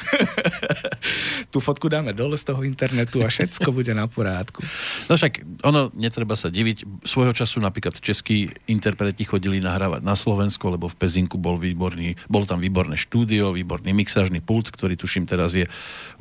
[1.54, 4.62] Tú fotku dáme dole z toho internetu a všetko bude na porádku.
[5.10, 7.08] No však, ono, netreba sa diviť.
[7.08, 12.46] Svojho času napríklad českí interpreti chodili nahrávať na Slovensko, lebo v Pezinku bol výborný, bol
[12.46, 15.66] tam výborné štúdio, výborný mixážny pult, ktorý tuším teraz je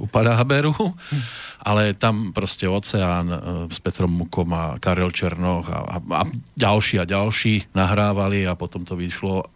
[0.00, 0.72] u Haberu.
[0.72, 1.22] Hm.
[1.66, 3.38] Ale tam proste Oceán e,
[3.68, 6.22] s Petrom Mukom a Karel Černoch a, a, a
[6.56, 9.47] ďalší a ďalší nahrávali a potom to vyšlo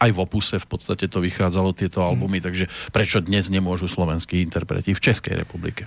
[0.00, 2.44] aj v opuse v podstate to vychádzalo tieto albumy, mm.
[2.44, 5.86] takže prečo dnes nemôžu slovenskí interpreti v Českej republike?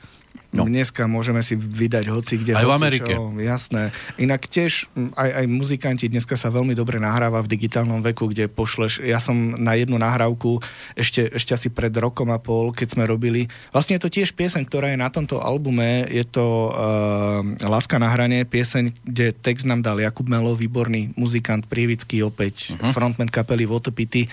[0.54, 0.70] No.
[0.70, 2.54] Dneska môžeme si vydať hoci kde.
[2.54, 3.18] Aj v Amerike.
[3.18, 3.90] Čo, jasné.
[4.22, 4.86] Inak tiež
[5.18, 9.34] aj, aj muzikanti dneska sa veľmi dobre nahráva v digitálnom veku, kde pošleš, ja som
[9.58, 10.62] na jednu nahrávku
[10.94, 14.70] ešte, ešte asi pred rokom a pol, keď sme robili, vlastne je to tiež pieseň,
[14.70, 19.82] ktorá je na tomto albume, je to uh, Láska na hrane, pieseň, kde text nám
[19.82, 22.94] dal Jakub Melo, výborný muzikant, prievický opäť, uh-huh.
[22.94, 24.30] frontman kapely Votopity,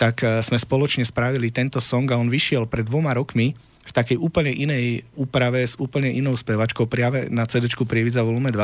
[0.00, 4.20] tak uh, sme spoločne spravili tento song a on vyšiel pred dvoma rokmi v takej
[4.20, 8.60] úplne inej úprave s úplne inou spevačkou práve na CD Prievidza volume 2.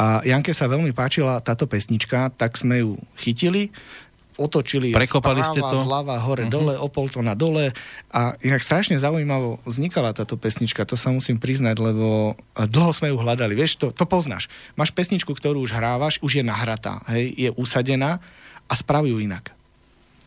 [0.00, 3.70] A Janke sa veľmi páčila táto pesnička, tak sme ju chytili,
[4.38, 5.76] otočili Prekopali správa, ste to?
[5.82, 6.78] zľava, hore, uh-huh.
[6.78, 7.74] dole, na dole
[8.14, 13.18] a inak strašne zaujímavo vznikala táto pesnička, to sa musím priznať, lebo dlho sme ju
[13.18, 14.46] hľadali, vieš, to, to poznáš.
[14.78, 18.22] Máš pesničku, ktorú už hrávaš, už je nahratá, hej, je usadená
[18.70, 19.57] a spravujú inak.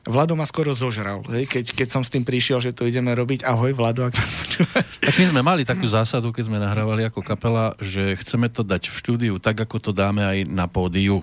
[0.02, 3.46] Vlado ma skoro zožral, hej, keď, keď som s tým prišiel, že to ideme robiť.
[3.46, 4.90] Ahoj, Vlado, ak nás počúvaš.
[4.98, 8.90] Tak my sme mali takú zásadu, keď sme nahrávali ako kapela, že chceme to dať
[8.90, 11.22] v štúdiu tak, ako to dáme aj na pódiu.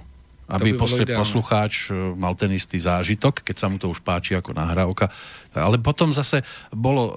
[0.48, 4.56] Aby by poslucháč e, mal ten istý zážitok, keď sa mu to už páči ako
[4.56, 5.12] nahrávka.
[5.52, 6.40] Ale potom zase
[6.72, 7.12] bolo e,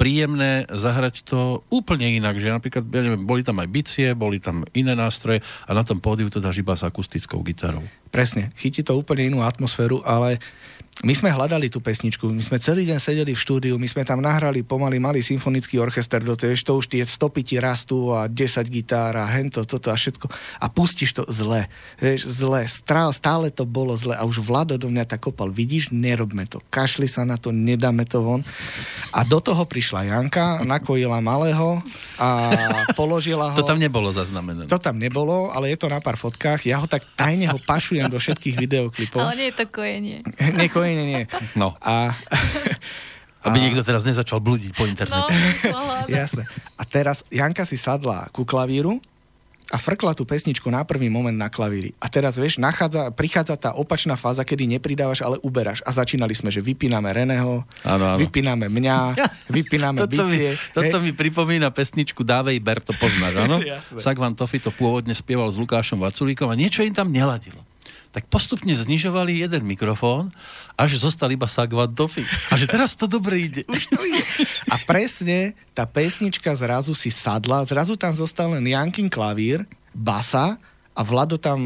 [0.00, 4.64] príjemné zahrať to úplne inak, že napríklad, ja neviem, boli tam aj bicie, boli tam
[4.72, 7.84] iné nástroje a na tom pódiu to dáš iba s akustickou gitarou.
[8.08, 10.40] Presne, chytí to úplne inú atmosféru, ale
[11.02, 14.22] my sme hľadali tú pesničku, my sme celý deň sedeli v štúdiu, my sme tam
[14.22, 18.62] nahrali pomaly malý symfonický orchester, do toho, to už tie stopy ti rastú a 10
[18.70, 20.30] gitár a hento, toto a všetko
[20.62, 21.66] a pustíš to zle,
[21.98, 22.62] vieš, zle,
[23.10, 27.10] stále to bolo zle a už Vlado do mňa tak kopal, vidíš, nerobme to, kašli
[27.10, 28.46] sa na to, nedáme to von
[29.10, 31.82] a do toho prišla Janka, nakojila malého
[32.14, 32.28] a
[32.94, 33.58] položila ho.
[33.58, 34.70] To tam nebolo zaznamené.
[34.70, 38.06] To tam nebolo, ale je to na pár fotkách, ja ho tak tajne ho pašujem
[38.06, 39.18] do všetkých videoklipov.
[39.18, 40.18] Ale nie je to kojenie.
[40.92, 41.24] Nie, nie, nie.
[41.56, 41.72] No.
[41.80, 42.12] A,
[43.48, 43.62] aby a...
[43.64, 45.32] niekto teraz nezačal blúdiť po internete.
[45.72, 46.44] No, Jasné.
[46.76, 49.00] A teraz Janka si sadla ku klavíru
[49.72, 51.96] a frkla tú pesničku na prvý moment na klavíri.
[51.96, 55.80] A teraz, vieš, nachádza, prichádza tá opačná fáza, kedy nepridávaš, ale uberáš.
[55.88, 58.18] A začínali sme, že vypíname Reného, ano, ano.
[58.20, 58.96] vypíname mňa,
[59.56, 60.52] vypíname toto bicie.
[60.52, 63.64] Mi, toto mi pripomína pesničku Dávej Ber, to poznáš, áno?
[64.04, 67.64] Sagvan Tofi to pôvodne spieval s Lukášom Vaculíkom a niečo im tam neladilo
[68.12, 70.28] tak postupne znižovali jeden mikrofón,
[70.76, 72.28] až zostal iba Sagvan Tofi.
[72.52, 73.64] A že teraz to dobre ide.
[73.64, 74.22] Už to ide.
[74.68, 79.64] A presne tá pesnička zrazu si sadla, zrazu tam zostal len Jankin klavír,
[79.96, 80.60] basa
[80.92, 81.56] a Vlado tam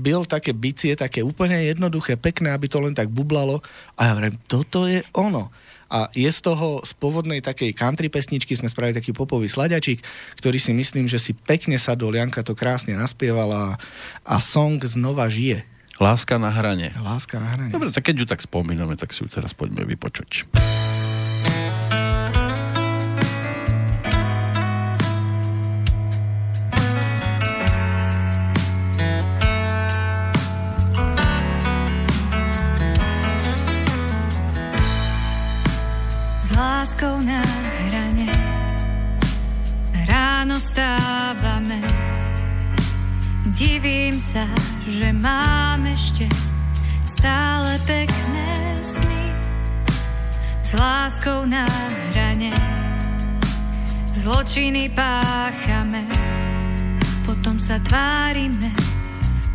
[0.00, 3.60] byl také bicie, také úplne jednoduché, pekné, aby to len tak bublalo.
[4.00, 5.52] A ja hovorím, toto je ono.
[5.86, 10.02] A je z toho, z pôvodnej takej country pesničky sme spravili taký popový sladačík,
[10.38, 13.78] ktorý si myslím, že si pekne sadol, Janka to krásne naspievala
[14.26, 15.62] a song znova žije.
[15.96, 16.92] Láska na hrane.
[17.00, 17.70] Láska na hrane.
[17.72, 20.44] Dobre, tak keď ju tak spomíname, tak si ju teraz poďme vypočuť.
[36.86, 37.42] Láskou na
[37.90, 38.30] hrane.
[40.06, 41.82] Ráno stávame,
[43.50, 44.46] divím sa,
[44.86, 46.30] že mám ešte
[47.02, 49.24] stále pekné sny.
[50.62, 51.66] S láskou na
[52.14, 52.54] hrane,
[54.14, 56.06] zločiny páchame,
[57.26, 58.70] potom sa tvárime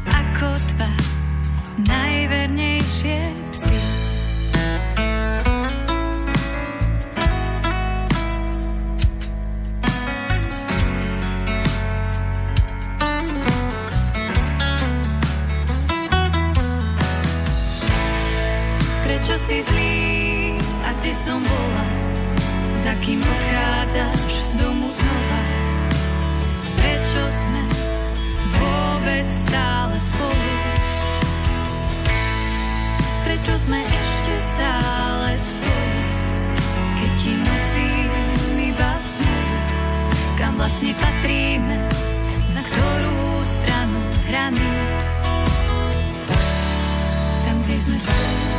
[0.03, 0.91] ako dva
[1.79, 3.23] najvernejšie
[3.55, 4.01] psy.
[22.92, 25.42] Za kým odchádzaš z domu znova?
[26.76, 27.64] Prečo sme
[28.60, 30.52] vôbec stále spolu?
[33.24, 36.00] Prečo sme ešte stále spolu?
[37.00, 38.12] Keď ti nosím
[38.60, 39.56] iba smolu,
[40.36, 41.80] kam vlastne patríme,
[42.52, 44.68] na ktorú stranu hrany?
[47.48, 48.51] Tam, kde sme spolu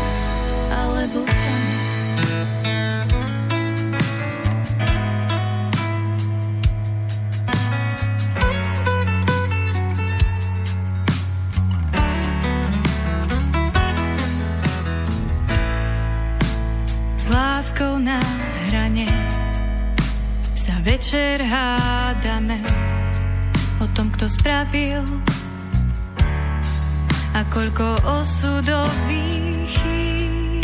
[17.83, 18.23] láskou na
[18.71, 19.11] hrane
[20.55, 22.63] sa večer hádame
[23.83, 25.03] o tom, kto spravil
[27.35, 30.63] a koľko osudových chýb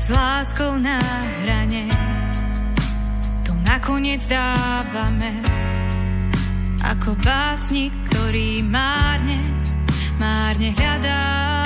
[0.00, 0.96] s láskou na
[1.44, 1.92] hrane.
[3.44, 5.44] To nakoniec dávame
[6.80, 9.44] ako básnik, ktorý márne,
[10.16, 11.59] márne hľadá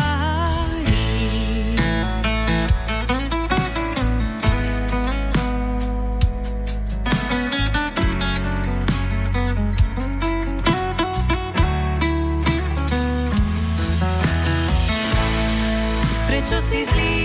[16.55, 17.19] Prečo si zlý?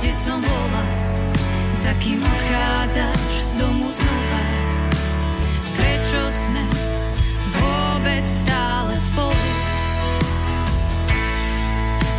[0.00, 0.84] kde som bola,
[1.76, 4.44] za kým odchádzaš z domu znova.
[5.76, 6.64] Prečo sme
[7.60, 9.48] vôbec stále spolu?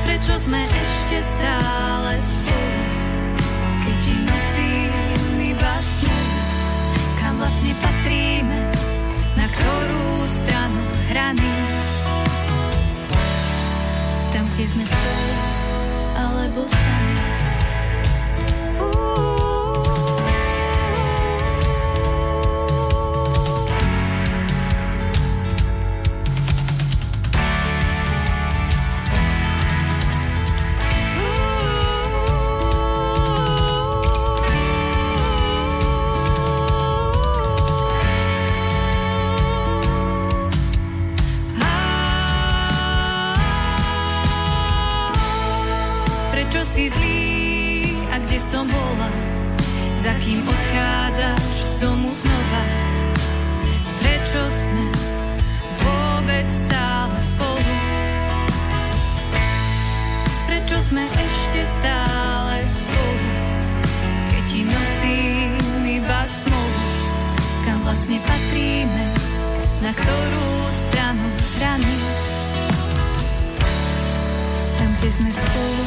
[0.06, 2.82] Prečo sme ešte stále spolu?
[3.82, 6.38] Keď ti nosím iba smolu,
[7.26, 8.60] kam vlastne patríme,
[9.34, 11.54] na ktorú stranu hrany.
[14.30, 15.53] Tam, kde sme spolu,
[16.54, 17.23] alebo sami.
[51.14, 52.64] odchádzaš z domu znova?
[54.02, 54.86] Prečo sme
[55.86, 57.74] vôbec stále spolu?
[60.50, 63.30] Prečo sme ešte stále spolu?
[64.34, 66.82] Keď ti nosím iba smolu,
[67.70, 69.06] kam vlastne patríme,
[69.86, 71.30] na ktorú stranu
[71.62, 71.96] rany.
[74.82, 75.86] Tam, kde sme spolu,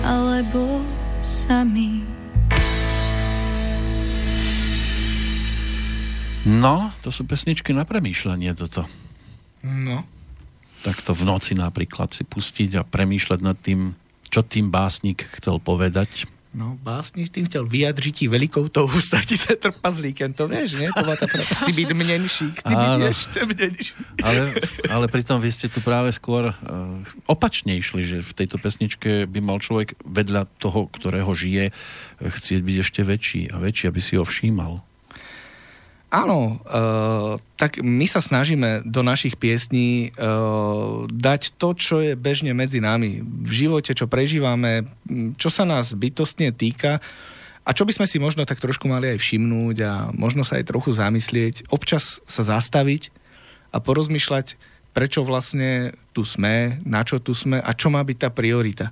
[0.00, 0.80] alebo
[1.20, 2.19] sami.
[6.48, 8.88] No, to sú pesničky na premýšľanie toto.
[9.60, 10.08] No.
[10.80, 13.92] Takto v noci napríklad si pustiť a premýšľať nad tým,
[14.32, 16.24] čo tým básnik chcel povedať.
[16.50, 20.90] No, básnik tým chcel vyjadřiť ti veľkou touhu stať sa trpazlíkem, to vieš, nie?
[20.90, 21.46] To má tá pravda.
[21.46, 23.94] Chci byť menší, chci byť ešte menší.
[24.24, 24.42] Ale,
[24.90, 26.56] ale pritom vy ste tu práve skôr uh,
[27.30, 31.70] opačne išli, že v tejto pesničke by mal človek vedľa toho, ktorého žije,
[32.18, 34.82] chcieť byť ešte väčší a väčší, aby si ho všímal.
[36.10, 42.50] Áno, uh, tak my sa snažíme do našich piesní uh, dať to, čo je bežne
[42.50, 43.22] medzi nami.
[43.22, 44.90] V živote, čo prežívame,
[45.38, 46.98] čo sa nás bytostne týka
[47.62, 50.74] a čo by sme si možno tak trošku mali aj všimnúť a možno sa aj
[50.74, 53.14] trochu zamyslieť, občas sa zastaviť
[53.70, 54.58] a porozmýšľať,
[54.90, 58.90] prečo vlastne tu sme, na čo tu sme a čo má byť tá priorita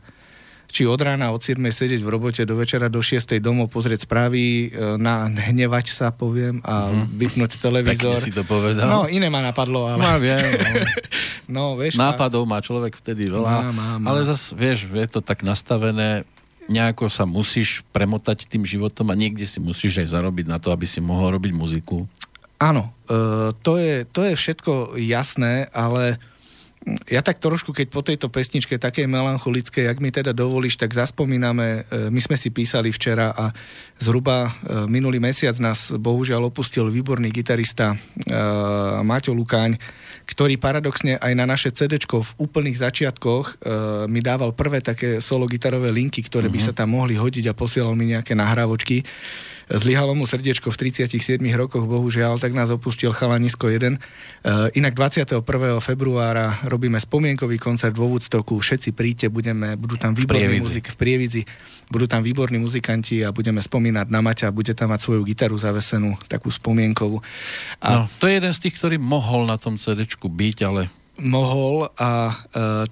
[0.69, 4.69] či od rána od 7 sedieť v robote do večera do 6 domov pozrieť správy,
[4.69, 7.17] e, na hnevať sa poviem a mm.
[7.17, 8.21] vypnúť televízor.
[8.21, 8.85] Pekne si to povedal.
[8.85, 10.01] No, iné ma napadlo, ale...
[10.01, 10.73] Má, viem, no.
[11.57, 14.07] no, vieš, Nápadov má človek vtedy veľa, má, má, má.
[14.13, 16.29] ale zase, vieš, je to tak nastavené,
[16.69, 20.85] nejako sa musíš premotať tým životom a niekde si musíš aj zarobiť na to, aby
[20.85, 22.05] si mohol robiť muziku.
[22.61, 26.21] Áno, uh, to, je, to je všetko jasné, ale
[27.11, 31.85] ja tak trošku, keď po tejto pesničke takej melancholickej, ak mi teda dovolíš, tak zaspomíname,
[31.89, 33.51] e, my sme si písali včera a
[33.99, 34.51] zhruba e,
[34.87, 37.97] minulý mesiac nás bohužiaľ opustil výborný gitarista e,
[39.03, 39.77] Maťo Lukáň,
[40.29, 43.65] ktorý paradoxne aj na naše CD v úplných začiatkoch
[44.09, 46.67] mi dával prvé také solo gitarové linky, ktoré by mhm.
[46.69, 49.05] sa tam mohli hodiť a posielal mi nejaké nahrávočky
[49.69, 53.93] zlyhalo mu srdiečko v 37 rokoch, bohužiaľ, tak nás opustil chalanisko 1.
[53.93, 53.99] E,
[54.81, 55.45] inak 21.
[55.85, 61.43] februára robíme spomienkový koncert vo Woodstocku, všetci príďte, budeme, budú tam výborní muzik v Prievidzi,
[61.93, 66.17] budú tam výborní muzikanti a budeme spomínať na Maťa, bude tam mať svoju gitaru zavesenú,
[66.27, 67.21] takú spomienkovú.
[67.85, 68.05] A...
[68.05, 70.89] No, to je jeden z tých, ktorý mohol na tom CD byť, ale
[71.19, 72.35] mohol a e,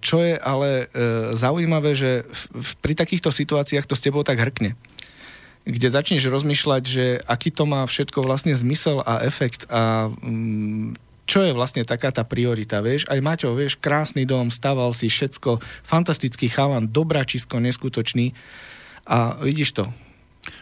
[0.03, 2.27] čo je ale e, zaujímavé, že
[2.83, 4.75] pri takýchto situáciách to s tebou tak hrkne
[5.67, 10.95] kde začneš rozmýšľať, že aký to má všetko vlastne zmysel a efekt a mm,
[11.27, 13.03] čo je vlastne taká tá priorita, vieš?
[13.11, 18.31] Aj Maťo, vieš, krásny dom, staval si všetko, fantastický chalan, dobračisko, neskutočný
[19.11, 19.85] a vidíš to.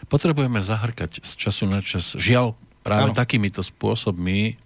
[0.09, 2.17] Potrebujeme zahrkať z času na čas.
[2.17, 3.17] Žiaľ, práve ano.
[3.17, 4.57] takýmito spôsobmi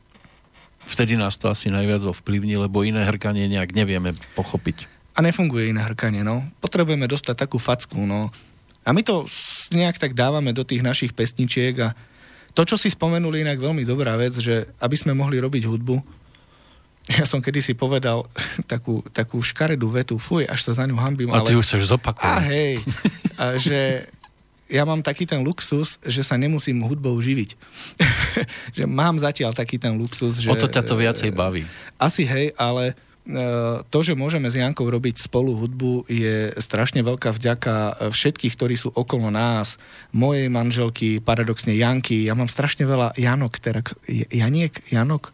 [0.87, 4.87] vtedy nás to asi najviac ovplyvní, lebo iné hrkanie nejak nevieme pochopiť.
[5.13, 6.47] A nefunguje iné hrkanie, no.
[6.63, 8.31] Potrebujeme dostať takú facku, no
[8.89, 9.29] a my to
[9.69, 11.93] nejak tak dávame do tých našich pesničiek a
[12.57, 16.01] to, čo si spomenuli, inak veľmi dobrá vec, že aby sme mohli robiť hudbu,
[17.21, 18.25] ja som kedysi povedal
[18.71, 21.29] takú, takú škaredú vetu, fuj, až sa za ňu hambím.
[21.29, 21.61] A ty ale...
[21.61, 22.25] ju chceš zopakovať.
[22.25, 22.73] A hej,
[23.37, 24.09] a že
[24.69, 27.57] ja mám taký ten luxus, že sa nemusím hudbou živiť.
[28.77, 30.49] že mám zatiaľ taký ten luxus, že...
[30.49, 31.65] O to ťa to viacej baví.
[31.97, 32.93] Asi hej, ale
[33.93, 38.89] to, že môžeme s Jankou robiť spolu hudbu, je strašne veľká vďaka všetkých, ktorí sú
[38.89, 39.77] okolo nás.
[40.09, 42.25] Mojej manželky, paradoxne Janky.
[42.25, 45.29] Ja mám strašne veľa Janok, teda Janiek, Janok?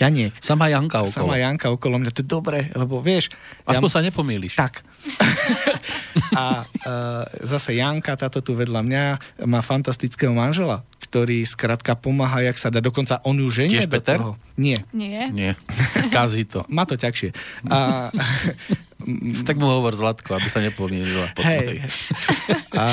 [0.00, 0.32] Janiek.
[0.40, 1.30] Sama Janka okolo.
[1.30, 3.30] Sama Janka okolo mňa, to je dobre, lebo vieš...
[3.66, 3.94] Aspoň ja...
[3.94, 4.54] sa nepomýliš.
[4.56, 4.82] Tak.
[6.40, 9.04] a uh, zase Janka, táto tu vedľa mňa,
[9.44, 12.80] má fantastického manžela, ktorý skrátka pomáha, jak sa dá.
[12.80, 14.16] Dokonca on ju ženie do Peter?
[14.16, 14.40] toho.
[14.56, 14.80] Nie.
[14.96, 15.28] Nie.
[15.28, 15.52] Nie.
[16.14, 16.64] Kazí to.
[16.72, 17.36] Má to ťažšie.
[17.68, 18.08] A,
[19.48, 21.32] tak mu hovor Zlatko, aby sa nepomýlila.
[21.40, 21.84] Hej.
[22.70, 22.86] A, a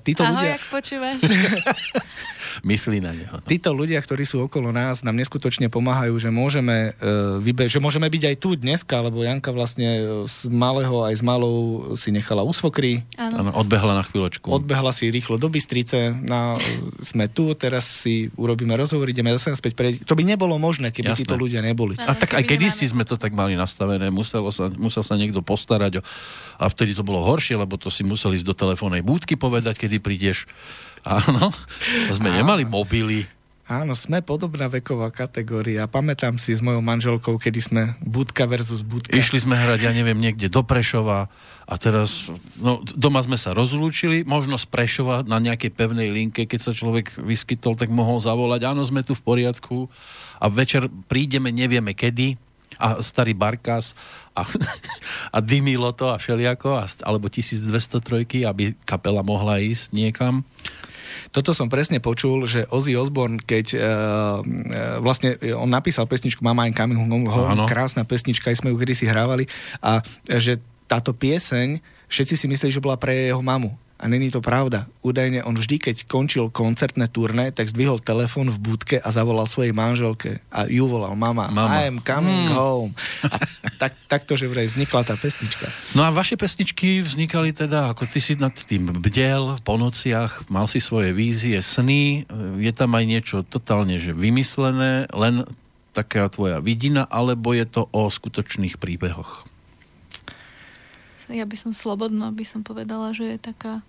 [0.00, 0.50] títo Ahoj, ľudia...
[0.56, 1.18] jak počúvaš.
[2.70, 3.34] Myslí na neho.
[3.34, 3.42] No.
[3.42, 8.06] Títo ľudia, ktorí sú okolo nás, nám neskutočne pomáhajú, že môžeme, uh, vybe- že môžeme
[8.06, 13.02] byť aj tu dneska, lebo Janka vlastne z malého aj z malou si nechala usvokry.
[13.18, 13.50] Áno.
[13.54, 14.46] Odbehla na chvíľočku.
[14.48, 16.14] Odbehla si rýchlo do Bystrice.
[16.14, 16.54] Na,
[17.02, 19.98] sme tu, teraz si urobíme rozhovor, ideme zase späť pre...
[20.06, 21.20] To by nebolo možné, keby Jasné.
[21.26, 21.98] títo ľudia neboli.
[22.00, 24.08] A tak aj kedysi sme to tak mali nastavené.
[24.08, 26.02] Muselo sa, musel sa niekto postarať o,
[26.58, 30.00] a vtedy to bolo horšie, lebo to si museli ísť do telefónnej búdky povedať, kedy
[30.00, 30.48] prídeš
[31.04, 31.52] Áno,
[32.08, 32.36] sme Áno.
[32.40, 33.28] nemali mobily.
[33.64, 35.88] Áno, sme podobná veková kategória.
[35.88, 39.16] Pamätám si s mojou manželkou, kedy sme budka versus budka.
[39.16, 41.32] Išli sme hrať, ja neviem, niekde do Prešova
[41.64, 42.28] a teraz,
[42.60, 47.16] no, doma sme sa rozlúčili, možno z Prešova na nejakej pevnej linke, keď sa človek
[47.16, 49.88] vyskytol, tak mohol zavolať, áno, sme tu v poriadku
[50.36, 52.36] a večer prídeme, nevieme kedy,
[52.78, 53.94] a starý barkas
[54.34, 54.42] a,
[55.36, 60.42] a dymilo to a všeliako, a, alebo 1203, aby kapela mohla ísť niekam
[61.34, 63.82] toto som presne počul, že Ozzy Osbourne, keď uh,
[65.02, 69.50] vlastne on napísal pesničku Mama I'm Coming Home, krásna pesnička, aj sme ju kedysi hrávali,
[69.82, 69.98] a
[70.38, 73.74] že táto pieseň, všetci si mysleli, že bola pre jeho mamu.
[74.04, 74.84] A není to pravda.
[75.00, 79.72] Údajne on vždy, keď končil koncertné turné, tak zdvihol telefón v budke a zavolal svojej
[79.72, 80.44] manželke.
[80.52, 81.80] A ju volal mama, mama.
[81.80, 82.52] I am coming mm.
[82.52, 82.92] home.
[83.24, 83.40] A
[83.80, 85.72] tak, takto, že vraj vznikla tá pesnička.
[85.96, 90.68] No a vaše pesničky vznikali teda, ako ty si nad tým bdel po nociach, mal
[90.68, 92.28] si svoje vízie, sny,
[92.60, 95.48] je tam aj niečo totálne že vymyslené, len
[95.96, 99.48] taká tvoja vidina, alebo je to o skutočných príbehoch?
[101.32, 103.80] Ja by som slobodno by som povedala, že je taká...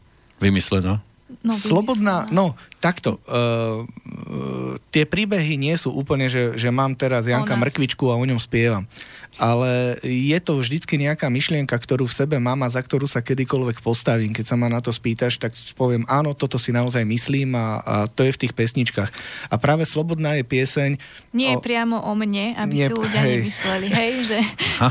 [0.41, 1.01] Vymyslená?
[1.41, 3.17] No, Slobodná, no takto.
[3.26, 8.21] Uh, uh, tie príbehy nie sú úplne, že, že mám teraz Janka Mrkvičku a o
[8.21, 8.86] ňom spievam
[9.36, 13.84] ale je to vždycky nejaká myšlienka, ktorú v sebe mám a za ktorú sa kedykoľvek
[13.84, 14.32] postavím.
[14.32, 17.95] Keď sa ma na to spýtaš, tak poviem, áno, toto si naozaj myslím a, a
[18.07, 19.11] to je v tých pesničkách.
[19.51, 20.89] A práve Slobodná je pieseň...
[21.36, 21.63] Nie o...
[21.63, 23.32] priamo o mne, aby nie, si ľudia hej.
[23.39, 24.39] nemysleli, hej, že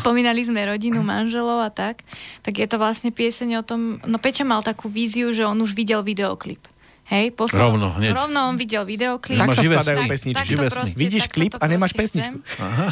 [0.05, 2.05] spomínali sme rodinu, manželov a tak.
[2.45, 3.80] Tak je to vlastne pieseň o tom...
[4.05, 6.64] No Peťa mal takú víziu, že on už videl videoklip.
[7.05, 8.16] Hej, poslal, rovno, hneď.
[8.16, 9.37] rovno on videl videoklip.
[9.37, 10.53] Tak sa skladajú pesničky.
[10.97, 12.41] Vidíš klip a nemáš pesničku.
[12.64, 12.87] Aha.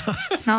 [0.44, 0.56] No,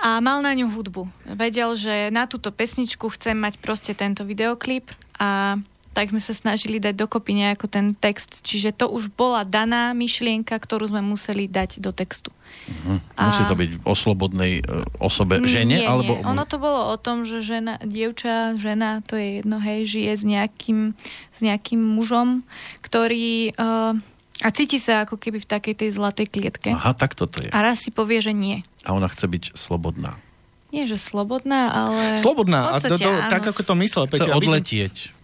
[0.00, 1.04] a mal na ňu hudbu.
[1.36, 4.88] Vedel, že na túto pesničku chcem mať proste tento videoklip
[5.20, 5.60] a
[5.96, 8.44] tak sme sa snažili dať dokopy nejako ten text.
[8.44, 12.28] Čiže to už bola daná myšlienka, ktorú sme museli dať do textu.
[12.68, 13.00] Uh-huh.
[13.16, 15.80] Musí to byť o slobodnej uh, osobe, žene?
[15.80, 16.20] Nie, alebo...
[16.20, 16.28] Nie.
[16.28, 20.22] Ono to bolo o tom, že žena, dievča, žena, to je jedno, hej, žije s
[20.28, 20.92] nejakým,
[21.32, 22.44] s nejakým mužom,
[22.84, 23.56] ktorý...
[23.56, 23.96] Uh,
[24.44, 26.76] a cíti sa ako keby v takej tej zlatej klietke.
[26.76, 27.48] Aha, tak toto je.
[27.48, 28.60] A raz si povie, že nie.
[28.84, 30.20] A ona chce byť slobodná.
[30.76, 32.20] Nie, že slobodná, ale...
[32.20, 34.04] Slobodná, a do, do, tak ako to myslel.
[34.12, 35.15] Chce odletieť.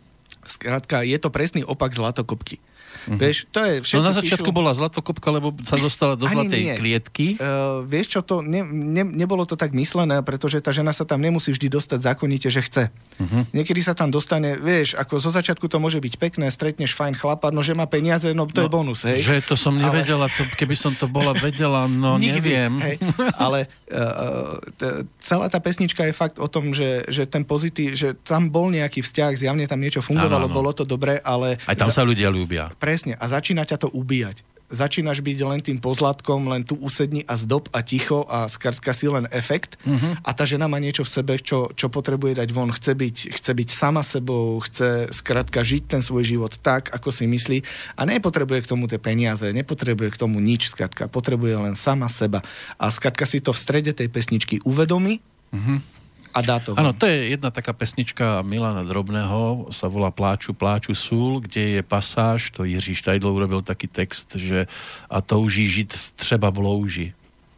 [0.46, 2.58] Skrátka, je to presný opak zlatokopky.
[3.02, 3.18] Uh-huh.
[3.18, 4.56] Vieš, to je no na začiatku píšu...
[4.56, 6.74] bola zlatokopka, lebo sa dostala do zlatej nie.
[6.78, 7.26] klietky.
[7.36, 11.18] Uh, vieš čo, to ne, ne, nebolo to tak myslené, pretože tá žena sa tam
[11.18, 12.84] nemusí vždy dostať zákonite, že chce.
[13.18, 13.42] Uh-huh.
[13.50, 17.50] Niekedy sa tam dostane, vieš, ako zo začiatku to môže byť pekné, stretneš fajn chlapa,
[17.50, 19.18] no že má peniaze, no to no, je bonus, hej.
[19.24, 20.34] Že to som nevedela, ale...
[20.38, 22.72] to, keby som to bola vedela, no Nikdy, neviem.
[22.78, 22.96] Hej.
[23.34, 28.14] Ale uh, t- celá tá pesnička je fakt o tom, že, že ten pozitív, že
[28.14, 30.56] tam bol nejaký vzťah, zjavne tam niečo fungovalo, ano, ano.
[30.56, 31.58] bolo to dobré, ale...
[31.66, 32.70] Aj tam sa ľudia ľúbia.
[32.82, 33.16] Pre Presne.
[33.16, 34.44] A začína ťa to ubíjať.
[34.68, 39.08] Začínaš byť len tým pozlatkom, len tu usedni a zdob a ticho a skrátka si
[39.08, 39.80] len efekt.
[39.80, 40.12] Uh-huh.
[40.20, 42.68] A tá žena má niečo v sebe, čo, čo potrebuje dať von.
[42.68, 47.24] Chce byť, chce byť sama sebou, chce skrátka žiť ten svoj život tak, ako si
[47.24, 47.64] myslí.
[47.96, 51.08] A nepotrebuje k tomu tie peniaze, nepotrebuje k tomu nič, skrátka.
[51.08, 52.44] Potrebuje len sama seba.
[52.76, 55.24] A skrátka si to v strede tej pesničky uvedomí.
[55.48, 56.01] Uh-huh
[56.32, 56.72] a dá to.
[56.80, 61.82] Áno, to je jedna taká pesnička Milana Drobného, sa volá Pláču, pláču súl, kde je
[61.84, 64.64] pasáž, to Jiří Štajdlo urobil taký text, že
[65.12, 67.08] a touží žiť třeba v louži.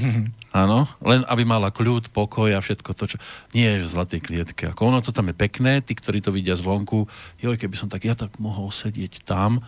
[0.57, 3.17] Áno, len aby mala kľud, pokoj a všetko to, čo
[3.53, 4.73] nie je v zlatej klietke.
[4.73, 7.05] Ako ono to tam je pekné, tí, ktorí to vidia zvonku,
[7.45, 9.61] joj, keby som tak, ja tak mohol sedieť tam,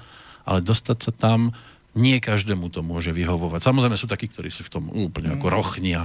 [0.49, 1.53] ale dostať sa tam,
[1.93, 3.61] nie každému to môže vyhovovať.
[3.69, 5.55] Samozrejme sú takí, ktorí sú v tom úplne ako mhm.
[5.55, 6.03] rochnia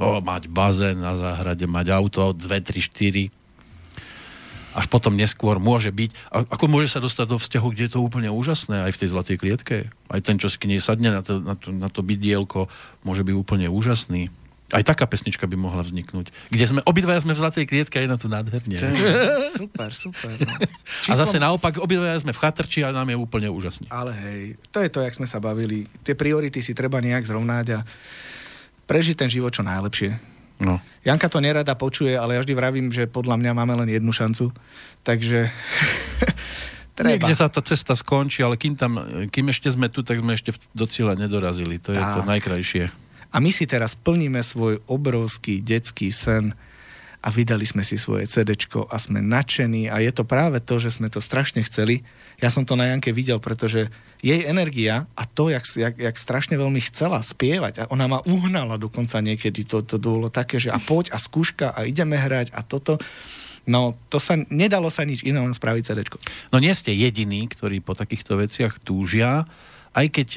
[0.00, 3.28] o, mať bazén na záhrade, mať auto, 2, 3, 4.
[4.70, 8.30] Až potom neskôr môže byť, ako môže sa dostať do vzťahu, kde je to úplne
[8.30, 9.76] úžasné, aj v tej zlatej klietke.
[10.08, 12.70] Aj ten, čo si k nej sadne na to, na to, na to bydielko,
[13.02, 14.30] môže byť úplne úžasný.
[14.70, 16.30] Aj taká pesnička by mohla vzniknúť.
[16.54, 18.78] Kde sme, obidvaja sme v zlatej klietke a je na to nádherne.
[19.60, 20.30] Super, super.
[20.38, 20.54] No.
[21.10, 23.90] A zase naopak, obidvaja sme v chatrči a nám je úplne úžasný.
[23.90, 24.40] Ale hej,
[24.70, 25.90] to je to, jak sme sa bavili.
[26.06, 27.78] Tie priority si treba nejak zrovnať a
[28.90, 30.18] prežiť ten život čo najlepšie.
[30.58, 30.82] No.
[31.06, 34.50] Janka to nerada počuje, ale ja vždy vravím, že podľa mňa máme len jednu šancu.
[35.06, 35.48] Takže
[36.98, 37.14] treba.
[37.14, 38.98] Niekde sa tá cesta skončí, ale kým, tam,
[39.30, 41.78] kým ešte sme tu, tak sme ešte do cieľa nedorazili.
[41.86, 42.12] To je tak.
[42.18, 42.90] to najkrajšie.
[43.30, 46.52] A my si teraz plníme svoj obrovský detský sen
[47.20, 48.56] a vydali sme si svoje CD
[48.88, 52.00] a sme nadšení a je to práve to, že sme to strašne chceli
[52.40, 53.92] ja som to na Janke videl, pretože
[54.24, 58.80] jej energia a to, jak, jak, jak strašne veľmi chcela spievať a ona ma uhnala
[58.80, 62.64] dokonca niekedy, to, to bolo také, že a poď a skúška a ideme hrať a
[62.64, 62.96] toto.
[63.68, 66.00] No, to sa, nedalo sa nič iné len spraviť CD.
[66.48, 69.44] No nie ste jediní, ktorí po takýchto veciach túžia,
[69.92, 70.28] aj keď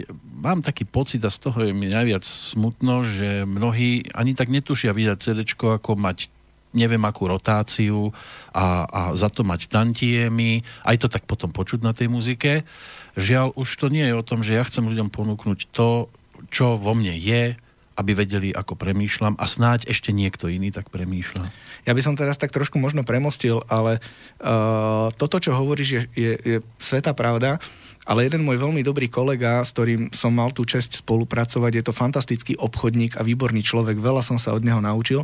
[0.44, 4.92] mám taký pocit a z toho je mi najviac smutno, že mnohí ani tak netušia
[4.92, 6.28] vydať CD ako mať
[6.74, 8.12] neviem akú rotáciu
[8.52, 12.66] a, a za to mať tantiemy, aj to tak potom počuť na tej muzike.
[13.14, 16.10] Žiaľ, už to nie je o tom, že ja chcem ľuďom ponúknuť to,
[16.50, 17.54] čo vo mne je,
[17.94, 21.46] aby vedeli, ako premýšľam a snáď ešte niekto iný tak premýšľa.
[21.86, 24.02] Ja by som teraz tak trošku možno premostil, ale
[24.42, 27.62] uh, toto, čo hovoríš, je, je, je sveta pravda.
[28.04, 31.96] Ale jeden môj veľmi dobrý kolega, s ktorým som mal tú čest spolupracovať, je to
[31.96, 35.24] fantastický obchodník a výborný človek, veľa som sa od neho naučil.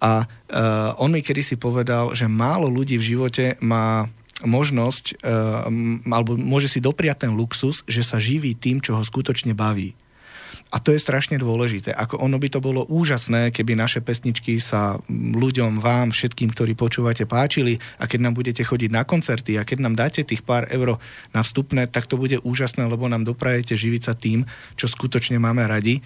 [0.00, 4.08] A uh, on mi kedysi povedal, že málo ľudí v živote má
[4.44, 5.68] možnosť, uh,
[6.08, 9.92] alebo môže si dopriať ten luxus, že sa živí tým, čo ho skutočne baví.
[10.76, 11.96] A to je strašne dôležité.
[11.96, 17.24] Ako ono by to bolo úžasné, keby naše pesničky sa ľuďom, vám, všetkým, ktorí počúvate,
[17.24, 21.00] páčili a keď nám budete chodiť na koncerty a keď nám dáte tých pár euro
[21.32, 24.44] na vstupné, tak to bude úžasné, lebo nám doprajete živiť sa tým,
[24.76, 26.04] čo skutočne máme radi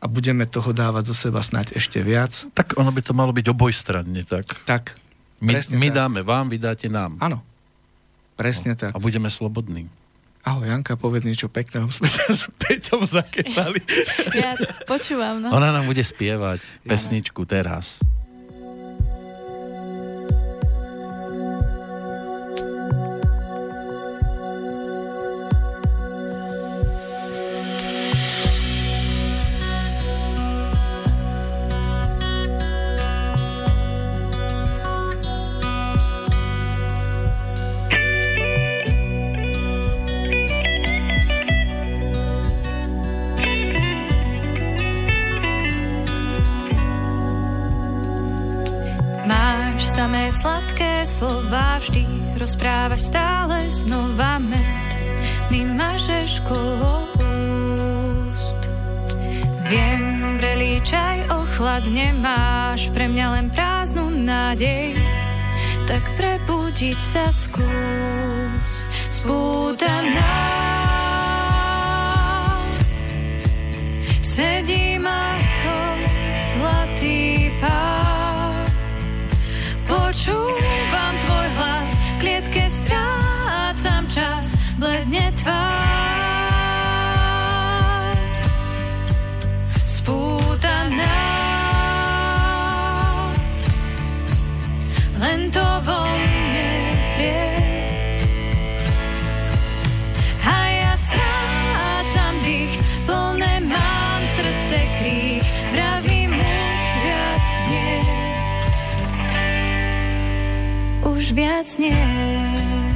[0.00, 2.44] a budeme toho dávať zo seba snať ešte viac.
[2.52, 4.52] Tak ono by to malo byť obojstranne, tak?
[4.68, 5.00] Tak.
[5.40, 5.96] My, my tak.
[5.96, 7.16] dáme vám, vy dáte nám.
[7.24, 7.40] Áno.
[8.36, 8.92] Presne no, tak.
[8.92, 9.88] A budeme slobodní.
[10.40, 13.84] Ahoj Janka, povedz niečo pekné, sme sa s Peťom zakecali.
[14.32, 14.56] Ja
[14.88, 15.52] počúvam, no.
[15.52, 18.00] Ona nám bude spievať pesničku teraz.
[51.20, 52.06] Slova vždy
[52.40, 54.88] rozprávaš stále znova med.
[55.52, 57.04] Mi mažeš kolo
[58.32, 58.60] úst.
[59.68, 64.96] Viem, vrelý čaj ochladne máš, pre mňa len prázdnu nádej.
[65.84, 68.72] Tak prebudiť sa skús,
[69.12, 70.38] spútaná.
[74.22, 75.29] Sedím ako
[84.80, 86.56] bledne tvár.
[89.84, 91.20] Spútaná,
[95.20, 96.72] len to vo mne
[97.20, 97.52] vie.
[100.48, 105.44] A ja strácam dých, plné mám srdce krík,
[105.76, 108.00] vravím už viac nie.
[111.04, 112.89] Už viac nie.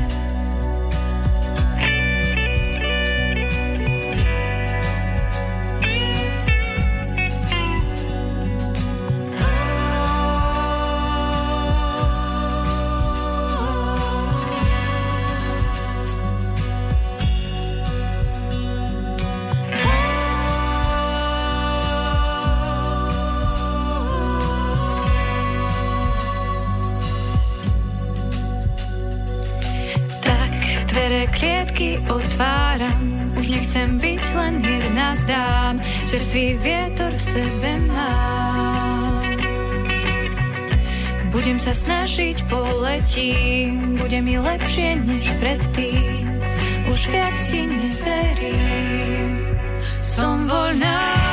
[32.14, 33.34] Otváram.
[33.34, 35.74] Už nechcem byť len jedna zdám.
[36.06, 39.24] Čerstvý vietor v sebe mám.
[41.34, 43.98] Budem sa snažiť poletím.
[43.98, 46.30] Bude mi lepšie než predtým.
[46.86, 49.42] Už viac ti neverím.
[49.98, 51.23] Som voľná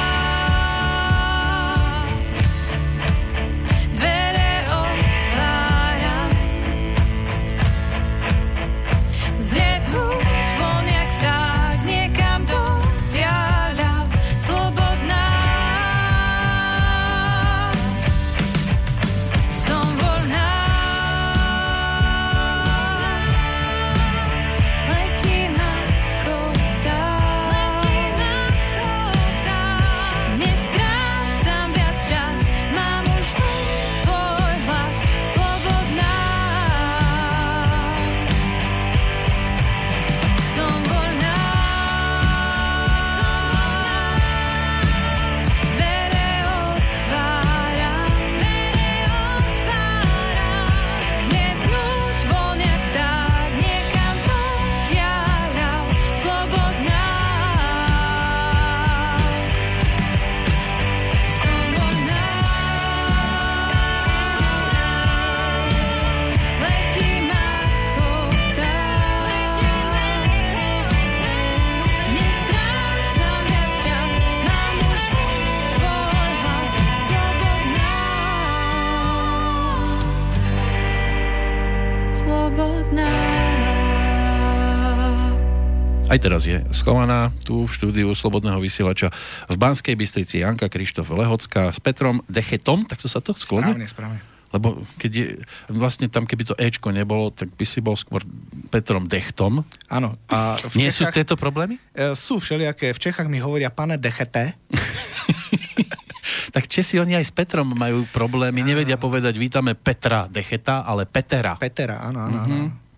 [86.22, 89.10] teraz je schovaná tu v štúdiu Slobodného vysielača
[89.50, 93.74] v Banskej Bystrici Janka Krištof Lehocká s Petrom Dechetom, tak to sa to skloní?
[93.74, 94.20] Správne, správne.
[94.54, 95.26] Lebo keď je,
[95.72, 98.22] vlastne tam, keby to Ečko nebolo, tak by si bol skôr
[98.70, 99.66] Petrom Dechtom.
[99.90, 100.20] Áno.
[100.30, 101.82] A v Nie Čechách, sú tieto problémy?
[101.96, 102.94] E, sú všelijaké.
[102.94, 104.60] V Čechách mi hovoria pane Dechete.
[106.56, 108.62] tak Česi oni aj s Petrom majú problémy.
[108.62, 111.56] Nevedia povedať, vítame Petra Decheta, ale Petera.
[111.56, 112.38] Petera, áno, áno.
[112.38, 112.62] Mm-hmm.
[112.62, 112.91] áno.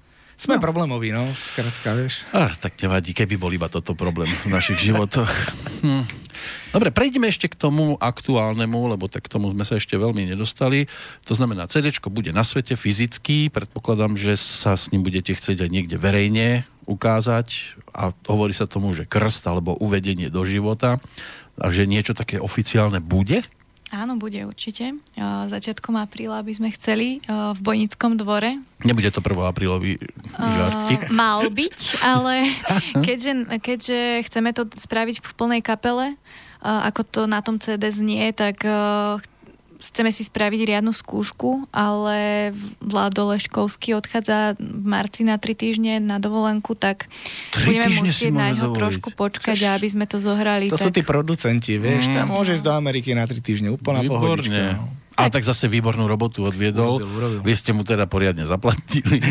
[0.43, 0.63] Sme no.
[0.67, 2.27] problémoví, no, skratka, vieš.
[2.35, 5.31] Ah, tak nevadí, keby bol iba toto problém v našich životoch.
[5.79, 6.03] Hm.
[6.75, 10.91] Dobre, prejdeme ešte k tomu aktuálnemu, lebo tak k tomu sme sa ešte veľmi nedostali.
[11.29, 15.69] To znamená, CD bude na svete fyzicky, predpokladám, že sa s ním budete chcieť aj
[15.71, 20.99] niekde verejne ukázať a hovorí sa tomu, že krst alebo uvedenie do života
[21.55, 23.47] a že niečo také oficiálne bude?
[23.93, 24.97] Áno, bude určite.
[25.21, 28.57] Začiatkom apríla by sme chceli v Bojnickom dvore.
[28.81, 29.37] Nebude to 1.
[29.45, 30.01] aprílový
[30.33, 31.07] žartík?
[31.07, 32.57] Uh, mal byť, ale
[33.05, 36.17] keďže, keďže chceme to spraviť v plnej kapele,
[36.65, 38.65] ako to na tom CD znie, tak
[39.91, 46.23] chceme si spraviť riadnu skúšku, ale Vlado Leškovský odchádza v marci na tri týždne na
[46.23, 47.11] dovolenku, tak
[47.51, 49.75] budeme musieť na ňo trošku počkať, Chceš...
[49.75, 50.71] aby sme to zohrali.
[50.71, 50.87] To tak...
[50.87, 52.15] sú tí producenti, vieš, mm.
[52.15, 54.79] tam môžeš do Ameriky na tri týždne, úplná pohodička.
[54.79, 55.02] No.
[55.13, 56.97] Ale tak zase výbornú robotu odviedol.
[56.97, 57.39] Urobil, urobil.
[57.45, 59.21] Vy ste mu teda poriadne zaplatili.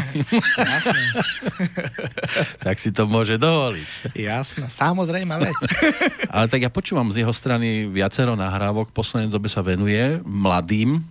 [2.67, 4.15] tak si to môže dovoliť.
[4.15, 5.59] Jasné, samozrejme vec.
[6.35, 8.95] Ale tak ja počúvam z jeho strany viacero nahrávok.
[8.95, 11.03] V poslednej dobe sa venuje mladým,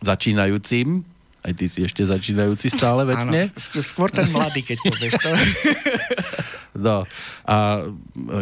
[0.00, 1.02] začínajúcim
[1.40, 3.08] aj ty si ešte začínajúci stále.
[3.08, 5.30] Áno, skôr ten mladý, keď povieš to.
[6.70, 7.02] No.
[7.44, 7.82] A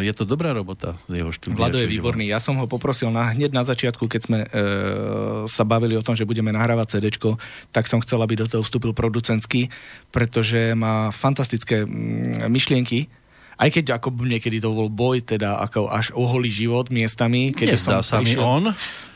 [0.05, 1.59] je to dobrá robota z jeho štúdia.
[1.65, 2.29] Vlado je výborný.
[2.29, 4.47] Ja som ho poprosil na, hneď na začiatku, keď sme e,
[5.49, 7.09] sa bavili o tom, že budeme nahrávať CD,
[7.73, 9.73] tak som chcel, aby do toho vstúpil producentský,
[10.13, 13.09] pretože má fantastické mm, myšlienky
[13.59, 17.51] aj keď ako niekedy to bol boj, teda ako až oholý život miestami.
[17.51, 18.39] Keď Nezdá sa prišiel...
[18.39, 18.63] mi on,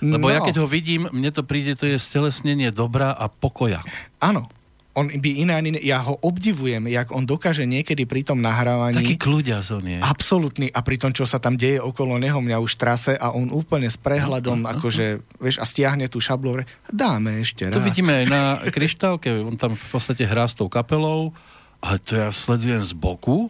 [0.03, 0.33] lebo no.
[0.35, 3.79] ja keď ho vidím, mne to príde, to je stelesnenie dobra a pokoja.
[4.19, 4.51] Áno,
[4.93, 9.01] on by iné, iné, ja ho obdivujem, jak on dokáže niekedy pri tom nahrávaní...
[9.01, 9.97] Taký kľudia on je.
[9.97, 10.69] Absolutný.
[10.69, 13.89] A pri tom, čo sa tam deje okolo neho, mňa už trase a on úplne
[13.89, 15.05] s prehľadom, uh, uh, uh, akože,
[15.41, 16.61] vieš, a stiahne tú šablu,
[16.93, 17.73] dáme ešte raz.
[17.73, 18.41] To vidíme aj na
[18.75, 21.33] kryštálke, on tam v podstate hrá s tou kapelou,
[21.81, 23.49] ale to ja sledujem z boku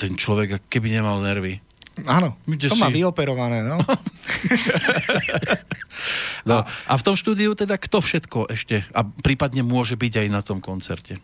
[0.00, 1.60] ten človek keby nemal nervy.
[2.08, 2.80] Áno, Ide to si...
[2.80, 3.76] má vyoperované, no.
[6.48, 6.64] no.
[6.64, 10.64] A v tom štúdiu teda kto všetko ešte a prípadne môže byť aj na tom
[10.64, 11.20] koncerte?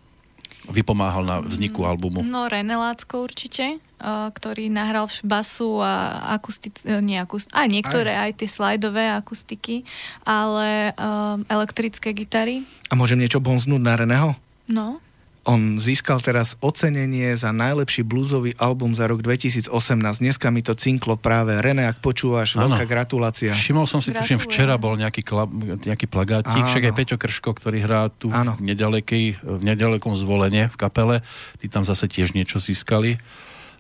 [0.67, 2.21] Vypomáhal na vzniku mm, albumu.
[2.27, 8.19] No René Lácko určite, uh, ktorý nahral basu a akustic, uh, nie akust, aj niektoré,
[8.19, 8.35] aj.
[8.35, 9.87] aj tie slajdové akustiky,
[10.27, 12.67] ale uh, elektrické gitary.
[12.91, 14.35] A môžem niečo bonznúť na Reného?
[14.67, 14.99] No.
[15.47, 19.71] On získal teraz ocenenie za najlepší bluesový album za rok 2018.
[20.19, 21.55] Dneska mi to cinklo práve.
[21.63, 22.75] René, ak počúvaš, ano.
[22.75, 23.55] veľká gratulácia.
[23.55, 25.47] Všimol som si, tuším, včera bol nejaký, kla,
[25.87, 30.77] nejaký plagátik, však aj Peťo Krško, ktorý hrá tu v, nedalekej, v nedalekom zvolenie v
[30.77, 31.23] kapele.
[31.63, 33.23] Tí tam zase tiež niečo získali.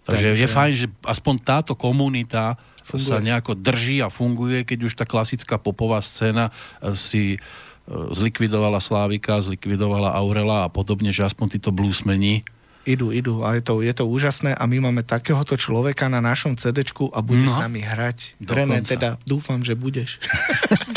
[0.06, 2.54] Takže, Takže je fajn, že aspoň táto komunita
[2.86, 3.10] funguje.
[3.10, 6.54] sa nejako drží a funguje, keď už tá klasická popová scéna
[6.94, 7.42] si
[7.89, 12.43] zlikvidovala Slávika, zlikvidovala Aurela a podobne, že aspoň títo bluesmeni
[12.87, 16.55] Idú, idú a je to, je to úžasné a my máme takéhoto človeka na našom
[16.55, 18.39] CD a bude no, s nami hrať.
[18.47, 20.22] René, teda dúfam, že budeš.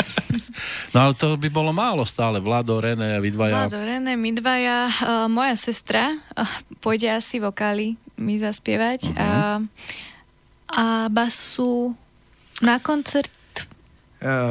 [0.94, 2.38] no ale to by bolo málo stále.
[2.38, 3.66] Vlado, René, vy dvaja.
[3.66, 4.86] Vlado, René, my dvaja.
[4.86, 6.46] Uh, moja sestra uh,
[6.78, 9.10] pôjde asi vokály mi zaspievať.
[9.10, 9.66] Uh-huh.
[9.66, 11.98] Uh, a basu
[12.62, 13.34] na koncert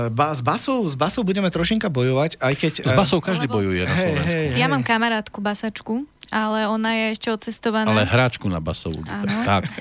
[0.09, 2.73] ba, s, basou, s basou budeme trošinka bojovať, aj keď...
[2.89, 3.61] S basou každý lebo...
[3.61, 4.33] bojuje na Slovensku.
[4.33, 7.89] Hey, hey, ja mám kamarátku basačku, ale ona je ešte odcestovaná.
[7.89, 9.05] Ale hráčku na basovú.
[9.45, 9.69] Tak.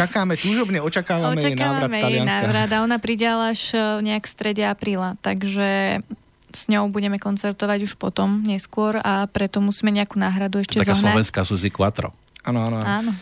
[0.00, 2.34] Čakáme, túžobne očakávame, očakávame jej návrat z Talianska.
[2.40, 6.00] návrat a ona príde až e, nejak v strede apríla, takže
[6.50, 10.98] s ňou budeme koncertovať už potom, neskôr a preto musíme nejakú náhradu ešte Taká zohnať.
[10.98, 12.10] Taká slovenská Suzy Quattro.
[12.42, 12.78] Áno, áno.
[12.80, 13.12] áno.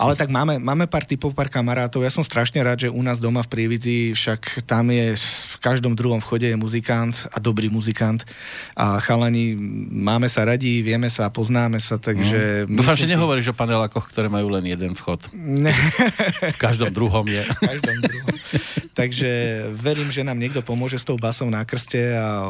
[0.00, 2.02] Ale tak máme, máme pár typov, pár kamarátov.
[2.02, 5.94] Ja som strašne rád, že u nás doma v Prievidzi, však tam je v každom
[5.94, 8.24] druhom vchode je muzikant a dobrý muzikant.
[8.74, 9.54] A chalani,
[9.92, 12.66] máme sa radi, vieme sa, poznáme sa, takže...
[12.66, 12.82] Mm.
[12.82, 13.12] Dúfam, že si...
[13.14, 15.30] nehovoríš o panelákoch, ktoré majú len jeden vchod.
[15.36, 15.70] Ne.
[16.56, 17.44] v každom druhom je.
[17.46, 18.36] v každom druhom.
[18.98, 19.30] takže
[19.76, 22.48] verím, že nám niekto pomôže s tou basou na krste a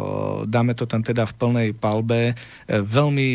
[0.48, 2.32] dáme to tam teda v plnej palbe.
[2.32, 2.34] E,
[2.80, 3.28] veľmi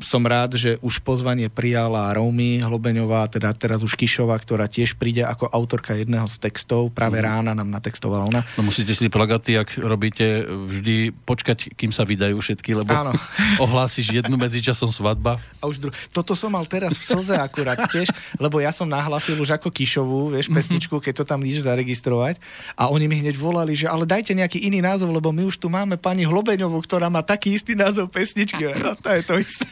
[0.00, 5.00] som rád, že už pozvanie prijala Romy Hlobeňová Kišová, teda teraz už Kišová, ktorá tiež
[5.00, 6.92] príde ako autorka jedného z textov.
[6.92, 7.24] Práve mm.
[7.24, 8.44] rána nám natextovala ona.
[8.60, 13.16] No musíte si plagaty, ak robíte, vždy počkať, kým sa vydajú všetky, lebo Áno.
[13.64, 15.40] ohlásiš jednu medzičasom svadba.
[15.64, 19.40] A už dru- Toto som mal teraz v slze akurát tiež, lebo ja som nahlásil
[19.40, 22.36] už ako Kišovú, vieš, pesničku, keď to tam ideš zaregistrovať.
[22.76, 25.72] A oni mi hneď volali, že ale dajte nejaký iný názov, lebo my už tu
[25.72, 28.68] máme pani Hlobeňovú, ktorá má taký istý názov pesničky.
[28.80, 29.68] No, to je to isté.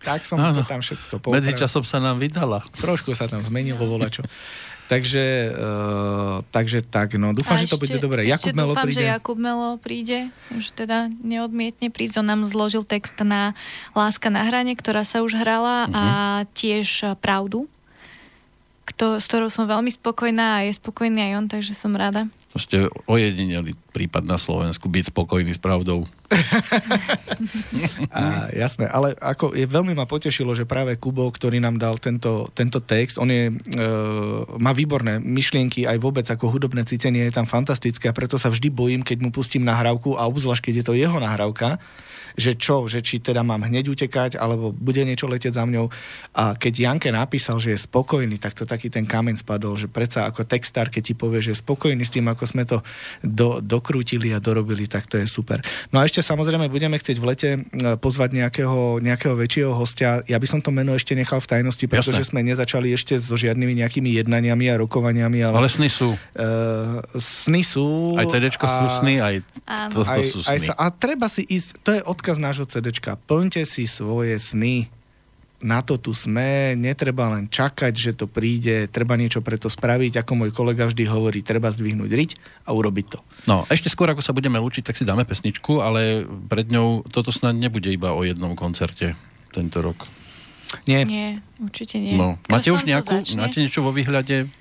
[0.00, 0.60] tak som Áno.
[0.60, 1.44] to tam všetko poupravil.
[1.44, 2.65] Medzičasom sa nám vydala.
[2.74, 4.26] Trošku sa tam zmenilo volačo.
[4.86, 8.22] Takže, uh, takže tak, no dúfam, A že to ešte- bude dobré.
[8.22, 8.94] ešte Jakub Melo dúfam, príde.
[8.94, 10.18] že Jakub Melo príde,
[10.54, 12.22] že teda neodmietne prísť.
[12.22, 13.58] On nám zložil text na
[13.98, 16.04] Láska na hrane, ktorá sa už hrala a
[16.54, 17.66] tiež eh, Pravdu,
[18.86, 22.30] kto, s ktorou som veľmi spokojná a je spokojný aj on, takže som rada.
[22.56, 26.04] Ste ojedineli prípad na Slovensku, byť spokojný s pravdou.
[28.10, 32.48] A, jasné, ale ako je, veľmi ma potešilo, že práve Kubo, ktorý nám dal tento,
[32.52, 33.54] tento text, on je, e,
[34.58, 38.68] má výborné myšlienky, aj vôbec ako hudobné cítenie je tam fantastické a preto sa vždy
[38.72, 41.78] bojím, keď mu pustím nahrávku a obzvlášť, keď je to jeho nahrávka,
[42.36, 45.88] že čo, že či teda mám hneď utekať, alebo bude niečo letieť za mňou.
[46.36, 50.28] A keď Janke napísal, že je spokojný, tak to taký ten kameň spadol, že predsa
[50.28, 52.84] ako textár, keď ti povie, že je spokojný s tým, ako sme to
[53.24, 55.64] do, dokrútili a dorobili, tak to je super.
[55.90, 57.60] No a ešte samozrejme budeme chcieť v lete e,
[57.96, 60.20] pozvať nejakého, nejakého väčšieho hostia.
[60.28, 62.30] Ja by som to meno ešte nechal v tajnosti, pretože Jasné.
[62.30, 65.40] sme nezačali ešte so žiadnymi nejakými jednaniami a rokovaniami.
[65.40, 66.12] Ale, Ale sny sú.
[66.36, 68.18] Uh, sny sú.
[68.20, 69.34] Aj CDčko sú sny, aj
[69.94, 70.68] to, to aj, sú aj sny.
[70.68, 74.90] sa, a treba si ísť, to je odkaz nášho CDčka, plňte si svoje sny.
[75.56, 80.32] Na to tu sme, netreba len čakať, že to príde, treba niečo preto spraviť, ako
[80.36, 82.30] môj kolega vždy hovorí, treba zdvihnúť riť
[82.68, 83.18] a urobiť to.
[83.48, 87.32] No, ešte skôr, ako sa budeme lúčiť, tak si dáme pesničku, ale pred ňou toto
[87.32, 89.16] snad nebude iba o jednom koncerte
[89.48, 90.04] tento rok.
[90.84, 92.20] Nie, Nie, určite nie.
[92.20, 93.40] No, máte už nejakú, začne.
[93.40, 94.52] máte niečo vo výhľade?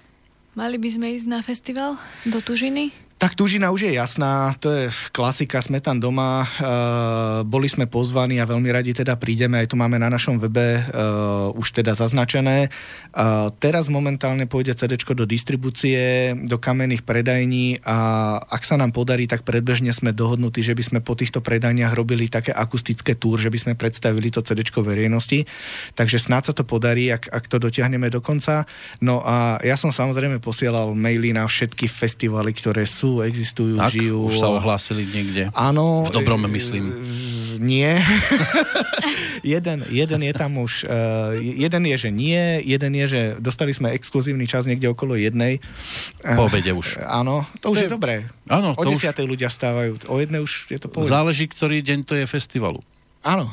[0.56, 2.96] Mali by sme ísť na festival do Tužiny?
[3.26, 8.38] Tak Tužina už je jasná, to je klasika, sme tam doma, uh, boli sme pozvaní
[8.38, 12.70] a veľmi radi teda prídeme, aj to máme na našom webe uh, už teda zaznačené.
[13.10, 17.98] Uh, teraz momentálne pôjde CD do distribúcie, do kamenných predajní a
[18.46, 22.30] ak sa nám podarí, tak predbežne sme dohodnutí, že by sme po týchto predajniach robili
[22.30, 25.50] také akustické túr, že by sme predstavili to CD verejnosti.
[25.98, 28.70] Takže snáď sa to podarí, ak, ak to dotiahneme do konca.
[29.02, 34.26] No a ja som samozrejme posielal maily na všetky festivaly, ktoré sú, existujú, Tak, žijú.
[34.26, 35.48] už sa ohlásili niekde.
[35.52, 36.04] Áno.
[36.04, 36.84] V dobrom, e, myslím.
[36.86, 36.94] e,
[37.56, 38.04] Nie.
[39.42, 43.92] jeden, jeden je tam už, uh, jeden je, že nie, jeden je, že dostali sme
[43.92, 45.64] exkluzívny čas niekde okolo jednej.
[46.20, 47.00] Po obede už.
[47.00, 48.16] Áno, to už To je, je- dobré.
[48.46, 51.08] Áno, O to už desiatej ľudia stávajú, o jednej už je to pohode.
[51.08, 52.84] záleží, ktorý deň to je festivalu.
[53.26, 53.50] Áno.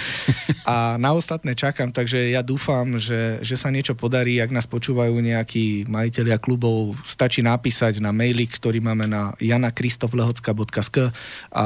[0.72, 4.40] a na ostatné čakám, takže ja dúfam, že, že sa niečo podarí.
[4.40, 11.12] Ak nás počúvajú nejakí majiteľia klubov, stačí napísať na maily, ktorý máme na janakristoflehocka.sk
[11.52, 11.64] a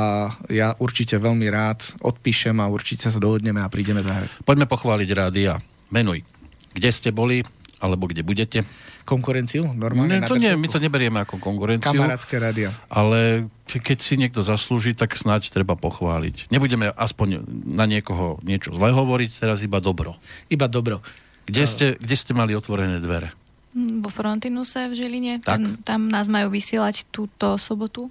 [0.50, 4.42] ja určite veľmi rád odpíšem a určite sa dohodneme a prídeme zahrať.
[4.42, 5.62] Poďme pochváliť rádia.
[5.94, 6.26] Menuj.
[6.74, 7.46] Kde ste boli,
[7.78, 8.64] alebo kde budete?
[9.04, 9.68] Konkurenciu?
[9.68, 12.72] Normálne Ne, to nie, my to neberieme ako konkurenciu, Kamarátske rádio.
[12.86, 16.48] ale ke- keď si niekto zaslúži, tak snáď treba pochváliť.
[16.48, 20.16] Nebudeme aspoň na niekoho niečo zle hovoriť, teraz iba dobro.
[20.48, 21.04] Iba dobro.
[21.44, 23.30] Kde ste, kde ste mali otvorené dvere?
[23.72, 25.34] Hm, Vo Frontinuse v Žiline.
[25.38, 25.46] Tak.
[25.46, 28.10] Tam, tam nás majú vysielať túto sobotu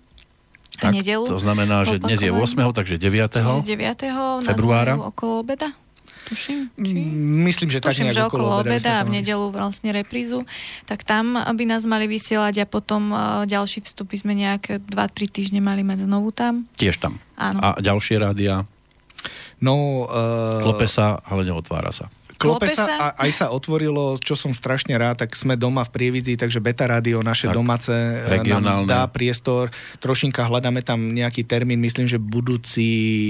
[0.78, 1.24] a nedelu.
[1.24, 2.72] to znamená, že dnes je 8., Opakovanie.
[2.74, 3.40] takže 9.
[3.60, 4.12] Čiže 9.
[4.12, 4.94] nás februára.
[4.96, 5.72] okolo obeda.
[6.26, 6.96] Tuším, či?
[6.98, 9.90] Mm, Myslím, že tak Tuším, nejak že okolo obeda by obeda a v nedelu vlastne
[9.94, 10.42] reprízu.
[10.90, 15.62] Tak tam by nás mali vysielať a potom uh, ďalší vstupy sme nejaké 2-3 týždne
[15.62, 16.66] mali mať znovu tam.
[16.78, 17.22] Tiež tam.
[17.38, 17.62] Áno.
[17.62, 18.66] A ďalšie rádia,
[19.64, 22.12] No, uh, klope sa, ale neotvára sa.
[22.36, 26.36] Klope sa, a, aj sa otvorilo, čo som strašne rád, tak sme doma v Prievidzi,
[26.36, 28.86] takže Beta Radio, naše Tak, domáce, e, regionálne.
[28.86, 29.72] nám dá priestor.
[29.98, 32.88] Trošinka hľadáme tam nejaký termín, myslím, že budúci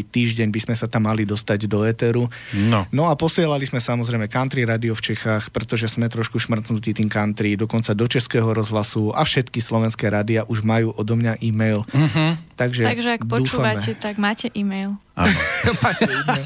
[0.10, 2.28] týždeň by sme sa tam mali dostať do éteru.
[2.54, 7.08] No, No a posielali sme samozrejme country radio v Čechách, pretože sme trošku šmrcnutí tým
[7.08, 11.86] country, dokonca do Českého rozhlasu a všetky slovenské rádia už majú odo mňa e-mail.
[11.86, 12.38] uh-huh.
[12.56, 13.36] Takže, Takže ak dúfame.
[13.76, 14.96] počúvate, tak máte e-mail.
[15.14, 15.36] áno.
[15.84, 16.46] Máte e-mail.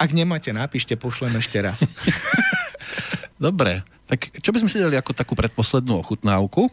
[0.00, 1.76] Ak nemáte, napíšte, pošlem ešte raz.
[3.36, 6.72] Dobre, tak čo by sme si dali ako takú predposlednú ochutnávku?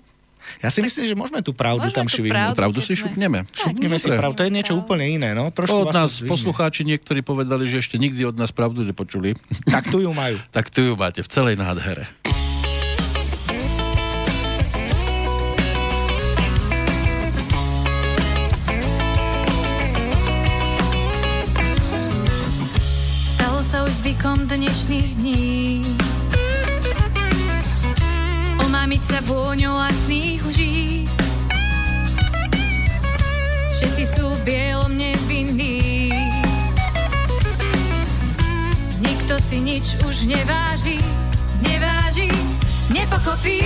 [0.64, 2.56] Ja si myslím, že môžeme tú pravdu Môžeme tam tú švihnúť.
[2.56, 2.60] pravdu.
[2.64, 3.40] Pravdu si šupneme.
[3.52, 5.52] Šupneme si pravdu, to je niečo úplne iné, no.
[5.52, 9.36] Trošku Od nás poslucháči niektorí povedali, že ešte nikdy od nás pravdu nepočuli.
[9.68, 10.40] Tak tu ju majú.
[10.56, 12.08] tak tu ju máte v celej nádhere.
[24.18, 25.86] zvykom dnešných dní.
[28.66, 31.06] Omámiť sa vôňou vlastných lží.
[33.78, 36.10] Všetci sú bielom nevinní.
[39.06, 40.98] Nikto si nič už neváži
[41.62, 42.34] Neváži,
[42.90, 43.62] nepochopí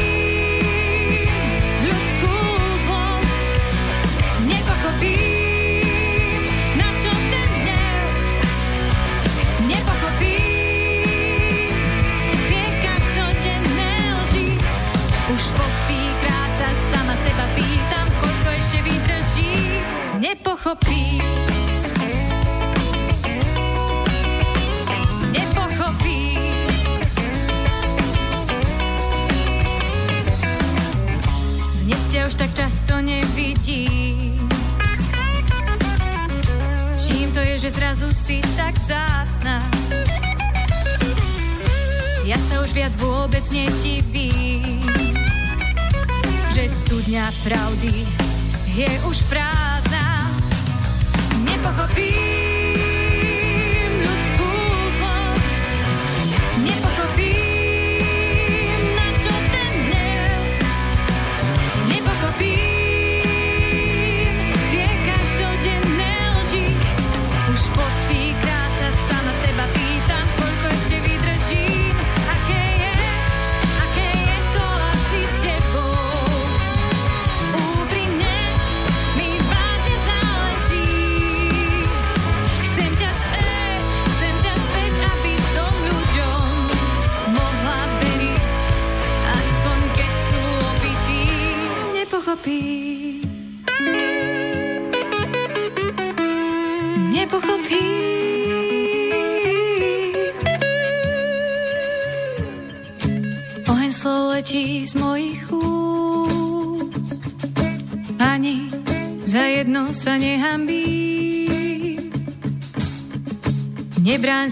[20.41, 21.21] Nepochopí.
[25.29, 26.21] Nepochopí.
[31.85, 34.49] Dnes ťa už tak často nevidím.
[36.97, 39.61] Čím to je, že zrazu si tak vzácna?
[42.25, 44.89] Ja sa už viac vôbec nedivím,
[46.49, 47.93] že studňa pravdy
[48.73, 50.30] je už prázdna.
[51.61, 52.50] Nepochopím, nepochopí.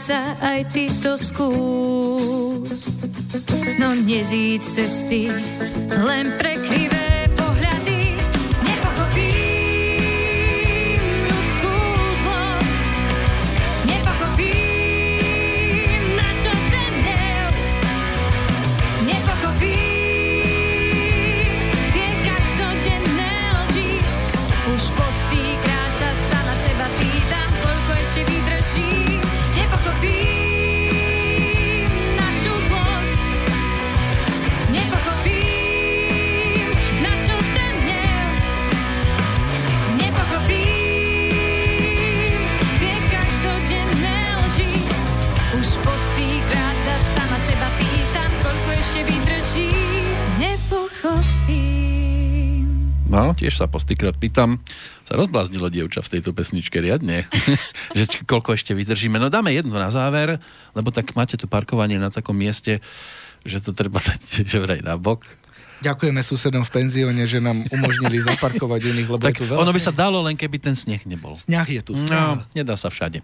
[0.10, 2.82] Sa, aj ty to skús.
[3.78, 5.30] No nezíď cesty
[5.94, 6.99] len prekrivé
[53.60, 54.64] Tiež sa postýkrát pýtam,
[55.04, 57.28] sa rozbláznilo dievča v tejto pesničke riadne,
[57.98, 59.20] že či, koľko ešte vydržíme.
[59.20, 60.40] No dáme jednu na záver,
[60.72, 62.80] lebo tak máte tu parkovanie na takom mieste,
[63.44, 65.28] že to treba dať že vraj na bok.
[65.84, 69.68] Ďakujeme susedom v penzióne, že nám umožnili zaparkovať u nich, lebo tak je tu veľa
[69.68, 71.36] ono by sa dalo, len keby ten sneh nebol.
[71.36, 72.00] Sneh je tu.
[72.00, 72.16] Sneh.
[72.16, 73.20] No, nedá sa všade.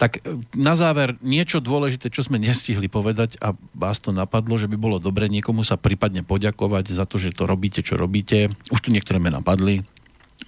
[0.00, 4.64] Tak e, na záver niečo dôležité, čo sme nestihli povedať a vás to napadlo, že
[4.64, 8.48] by bolo dobre niekomu sa prípadne poďakovať za to, že to robíte, čo robíte.
[8.72, 9.84] Už tu niektoré mená padli.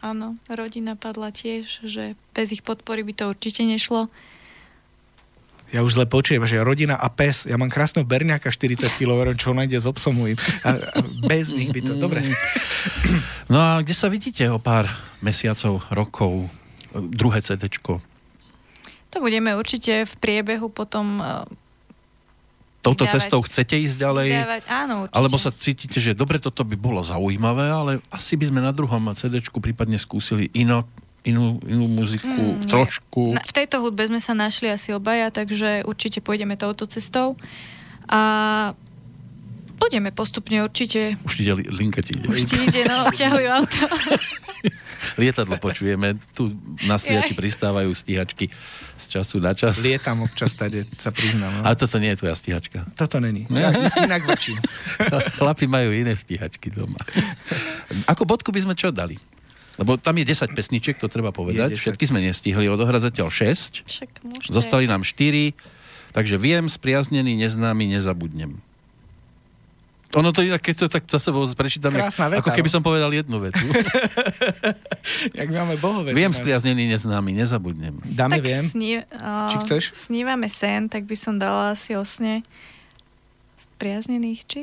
[0.00, 4.08] Áno, rodina padla tiež, že bez ich podpory by to určite nešlo.
[5.72, 7.48] Ja už zle počujem, že rodina a pes.
[7.48, 10.28] Ja mám krásneho berňaka 40 kg, čo nájde s obsom A,
[10.68, 11.92] a bez nich by to...
[11.96, 12.24] Dobre.
[13.48, 14.88] No a kde sa vidíte o pár
[15.24, 16.52] mesiacov, rokov?
[16.92, 18.04] Druhé CDčko,
[19.12, 21.44] to budeme určite v priebehu potom e,
[22.80, 24.28] touto vydávať, cestou chcete ísť ďalej?
[24.32, 25.16] Vydávať, áno, určite.
[25.20, 29.04] Alebo sa cítite, že dobre, toto by bolo zaujímavé, ale asi by sme na druhom
[29.12, 30.88] cd prípadne skúsili ino,
[31.22, 33.36] inú, inú muziku, mm, trošku.
[33.36, 37.38] Na, v tejto hudbe sme sa našli asi obaja, takže určite pôjdeme touto cestou.
[38.10, 38.74] A
[39.78, 41.14] budeme postupne určite...
[41.22, 42.26] Už ide linka ti ide.
[42.26, 43.78] Už ti ide, no, obťahujú auto.
[45.20, 46.54] Lietadlo počujeme, tu
[46.86, 48.50] na stíhači pristávajú stíhačky
[49.02, 49.82] z času na čas.
[49.82, 51.50] Lietam občas tady, sa priznám.
[51.50, 51.62] No.
[51.66, 52.86] A toto nie je tvoja stíhačka.
[52.94, 53.50] Toto není.
[53.50, 54.56] Ja, inak vočím.
[55.38, 57.02] Chlapi majú iné stíhačky doma.
[58.06, 59.18] Ako bodku by sme čo dali?
[59.80, 61.74] Lebo tam je 10 pesničiek, to treba povedať.
[61.74, 63.88] Všetky sme nestihli odohrať zatiaľ 6.
[63.88, 64.10] Však
[64.52, 65.56] Zostali nám 4.
[66.12, 68.60] Takže viem, spriaznený, neznámy, nezabudnem.
[70.12, 72.74] Ono to inak, keď to tak za sebou prečítame, veta, ako keby no.
[72.76, 73.64] som povedal jednu vetu.
[75.40, 76.12] Jak máme bohové.
[76.12, 77.96] Viem spriaznený neznámy, nezabudnem.
[78.04, 78.64] Dáme tak viem.
[78.68, 79.82] Sní, uh, Či chceš?
[79.96, 82.44] Snívame sen, tak by som dala asi osne
[83.56, 84.62] spriaznených, či?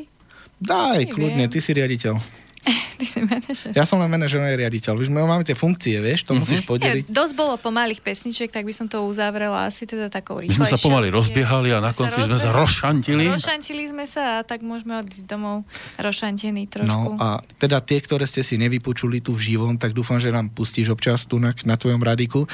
[0.62, 2.20] Daj, kľudne, ty si riaditeľ.
[3.00, 3.72] Ty si manažer.
[3.72, 5.00] Ja som len manažer, nie riaditeľ.
[5.00, 6.42] Už my máme tie funkcie, vieš, to mm-hmm.
[6.44, 7.04] musíš podeliť.
[7.08, 10.60] Nie, dosť bolo pomalých pesničiek, tak by som to uzavrela asi teda takou rýchlejšou.
[10.60, 13.24] My sme sa pomaly rozbiehali a na konci sme sa rozšantili.
[13.32, 15.64] Rozšantili sme sa a tak môžeme odísť domov
[15.96, 16.90] rozšantení trošku.
[16.90, 20.52] No a teda tie, ktoré ste si nevypočuli tu v živom, tak dúfam, že nám
[20.52, 22.46] pustíš občas tu na, na tvojom radiku.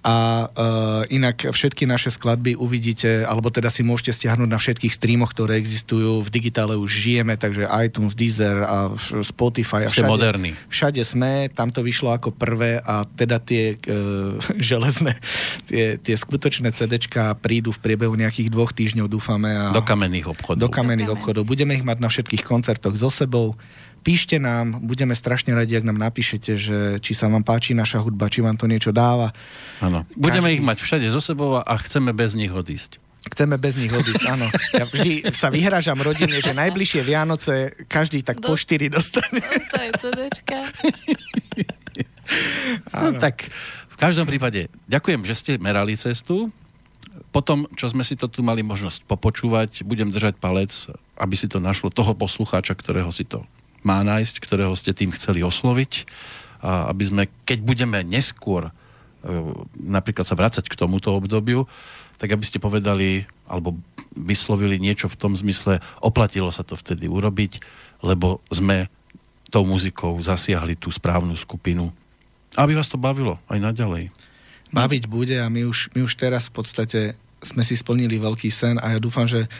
[0.00, 5.36] A uh, inak všetky naše skladby uvidíte, alebo teda si môžete stiahnuť na všetkých streamoch,
[5.36, 6.24] ktoré existujú.
[6.24, 9.84] V digitále už žijeme, takže iTunes, Deezer a Spotify.
[9.84, 10.56] A všade, moderný.
[10.72, 14.40] Všade sme, tam to vyšlo ako prvé a teda tie uh,
[14.72, 15.20] železné,
[15.68, 19.52] tie, tie skutočné CDčka prídu v priebehu nejakých dvoch týždňov, dúfame.
[19.52, 20.60] A do kamenných obchodov.
[20.64, 21.44] Do kamenných obchodov.
[21.44, 23.54] Budeme ich mať na všetkých koncertoch so sebou.
[24.00, 28.32] Píšte nám, budeme strašne radi, ak nám napíšete, že či sa vám páči naša hudba,
[28.32, 29.28] či vám to niečo dáva.
[29.84, 30.08] Áno.
[30.16, 30.56] Budeme Každý...
[30.56, 32.96] ich mať všade so sebou a chceme bez nich odísť.
[33.20, 34.48] Chceme bez nich odísť, áno.
[34.72, 38.48] Ja vždy sa vyhrážam rodine, že najbližšie Vianoce každý tak Do...
[38.48, 39.44] po štyri dostane.
[42.96, 43.52] no, tak
[43.92, 46.48] v každom prípade ďakujem, že ste merali cestu.
[47.28, 50.72] Potom, čo sme si to tu mali možnosť popočúvať, budem držať palec,
[51.20, 53.44] aby si to našlo toho poslucháča, ktorého si to
[53.82, 56.04] má nájsť, ktorého ste tým chceli osloviť.
[56.60, 58.72] A aby sme, keď budeme neskôr e,
[59.80, 61.64] napríklad sa vrácať k tomuto obdobiu,
[62.20, 63.80] tak aby ste povedali alebo
[64.12, 67.64] vyslovili niečo v tom zmysle, oplatilo sa to vtedy urobiť,
[68.04, 68.92] lebo sme
[69.50, 71.90] tou muzikou zasiahli tú správnu skupinu.
[72.54, 74.14] Aby vás to bavilo aj naďalej.
[74.70, 77.00] Baviť bude a my už, my už teraz v podstate
[77.42, 79.50] sme si splnili veľký sen a ja dúfam, že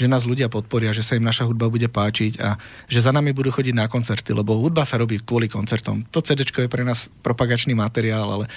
[0.00, 2.56] že nás ľudia podporia, že sa im naša hudba bude páčiť a
[2.88, 6.08] že za nami budú chodiť na koncerty, lebo hudba sa robí kvôli koncertom.
[6.08, 8.48] To CD je pre nás propagačný materiál, ale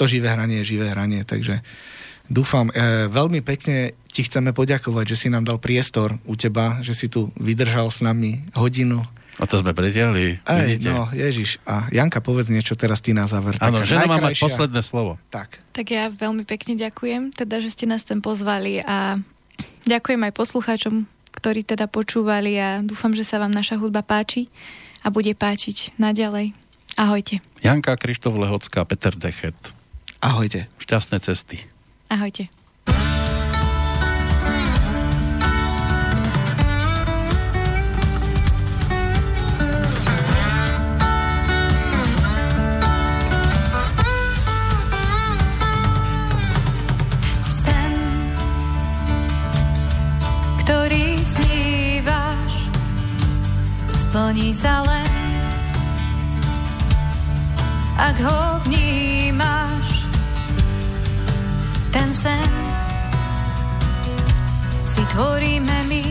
[0.00, 1.60] to živé hranie je živé hranie, takže
[2.32, 2.72] dúfam.
[2.72, 7.12] E, veľmi pekne ti chceme poďakovať, že si nám dal priestor u teba, že si
[7.12, 9.04] tu vydržal s nami hodinu.
[9.36, 11.60] A to sme pretiahli, Ej, no, Ježiš.
[11.68, 13.60] A Janka, povedz niečo teraz ty na záver.
[13.60, 15.20] Áno, žena má mať posledné slovo.
[15.28, 15.60] Tak.
[15.76, 19.20] Tak ja veľmi pekne ďakujem, teda, že ste nás sem pozvali a
[19.86, 21.06] Ďakujem aj poslucháčom,
[21.36, 24.50] ktorí teda počúvali a dúfam, že sa vám naša hudba páči
[25.04, 26.56] a bude páčiť naďalej.
[26.96, 27.44] Ahojte.
[27.60, 29.54] Janka Krištof Lehocká, Peter Dechet.
[30.18, 30.66] Ahojte.
[30.80, 31.60] Šťastné cesty.
[32.08, 32.48] Ahojte.
[54.16, 55.12] Splní sa len,
[58.00, 60.08] ak ho vnímaš.
[61.92, 62.48] Ten sen
[64.88, 66.08] si tvoríme my,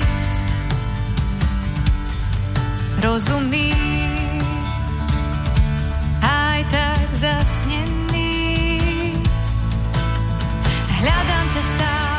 [3.01, 3.73] rozumný,
[6.21, 8.77] aj tak zasnený.
[11.01, 12.14] Hľadám ťa stále,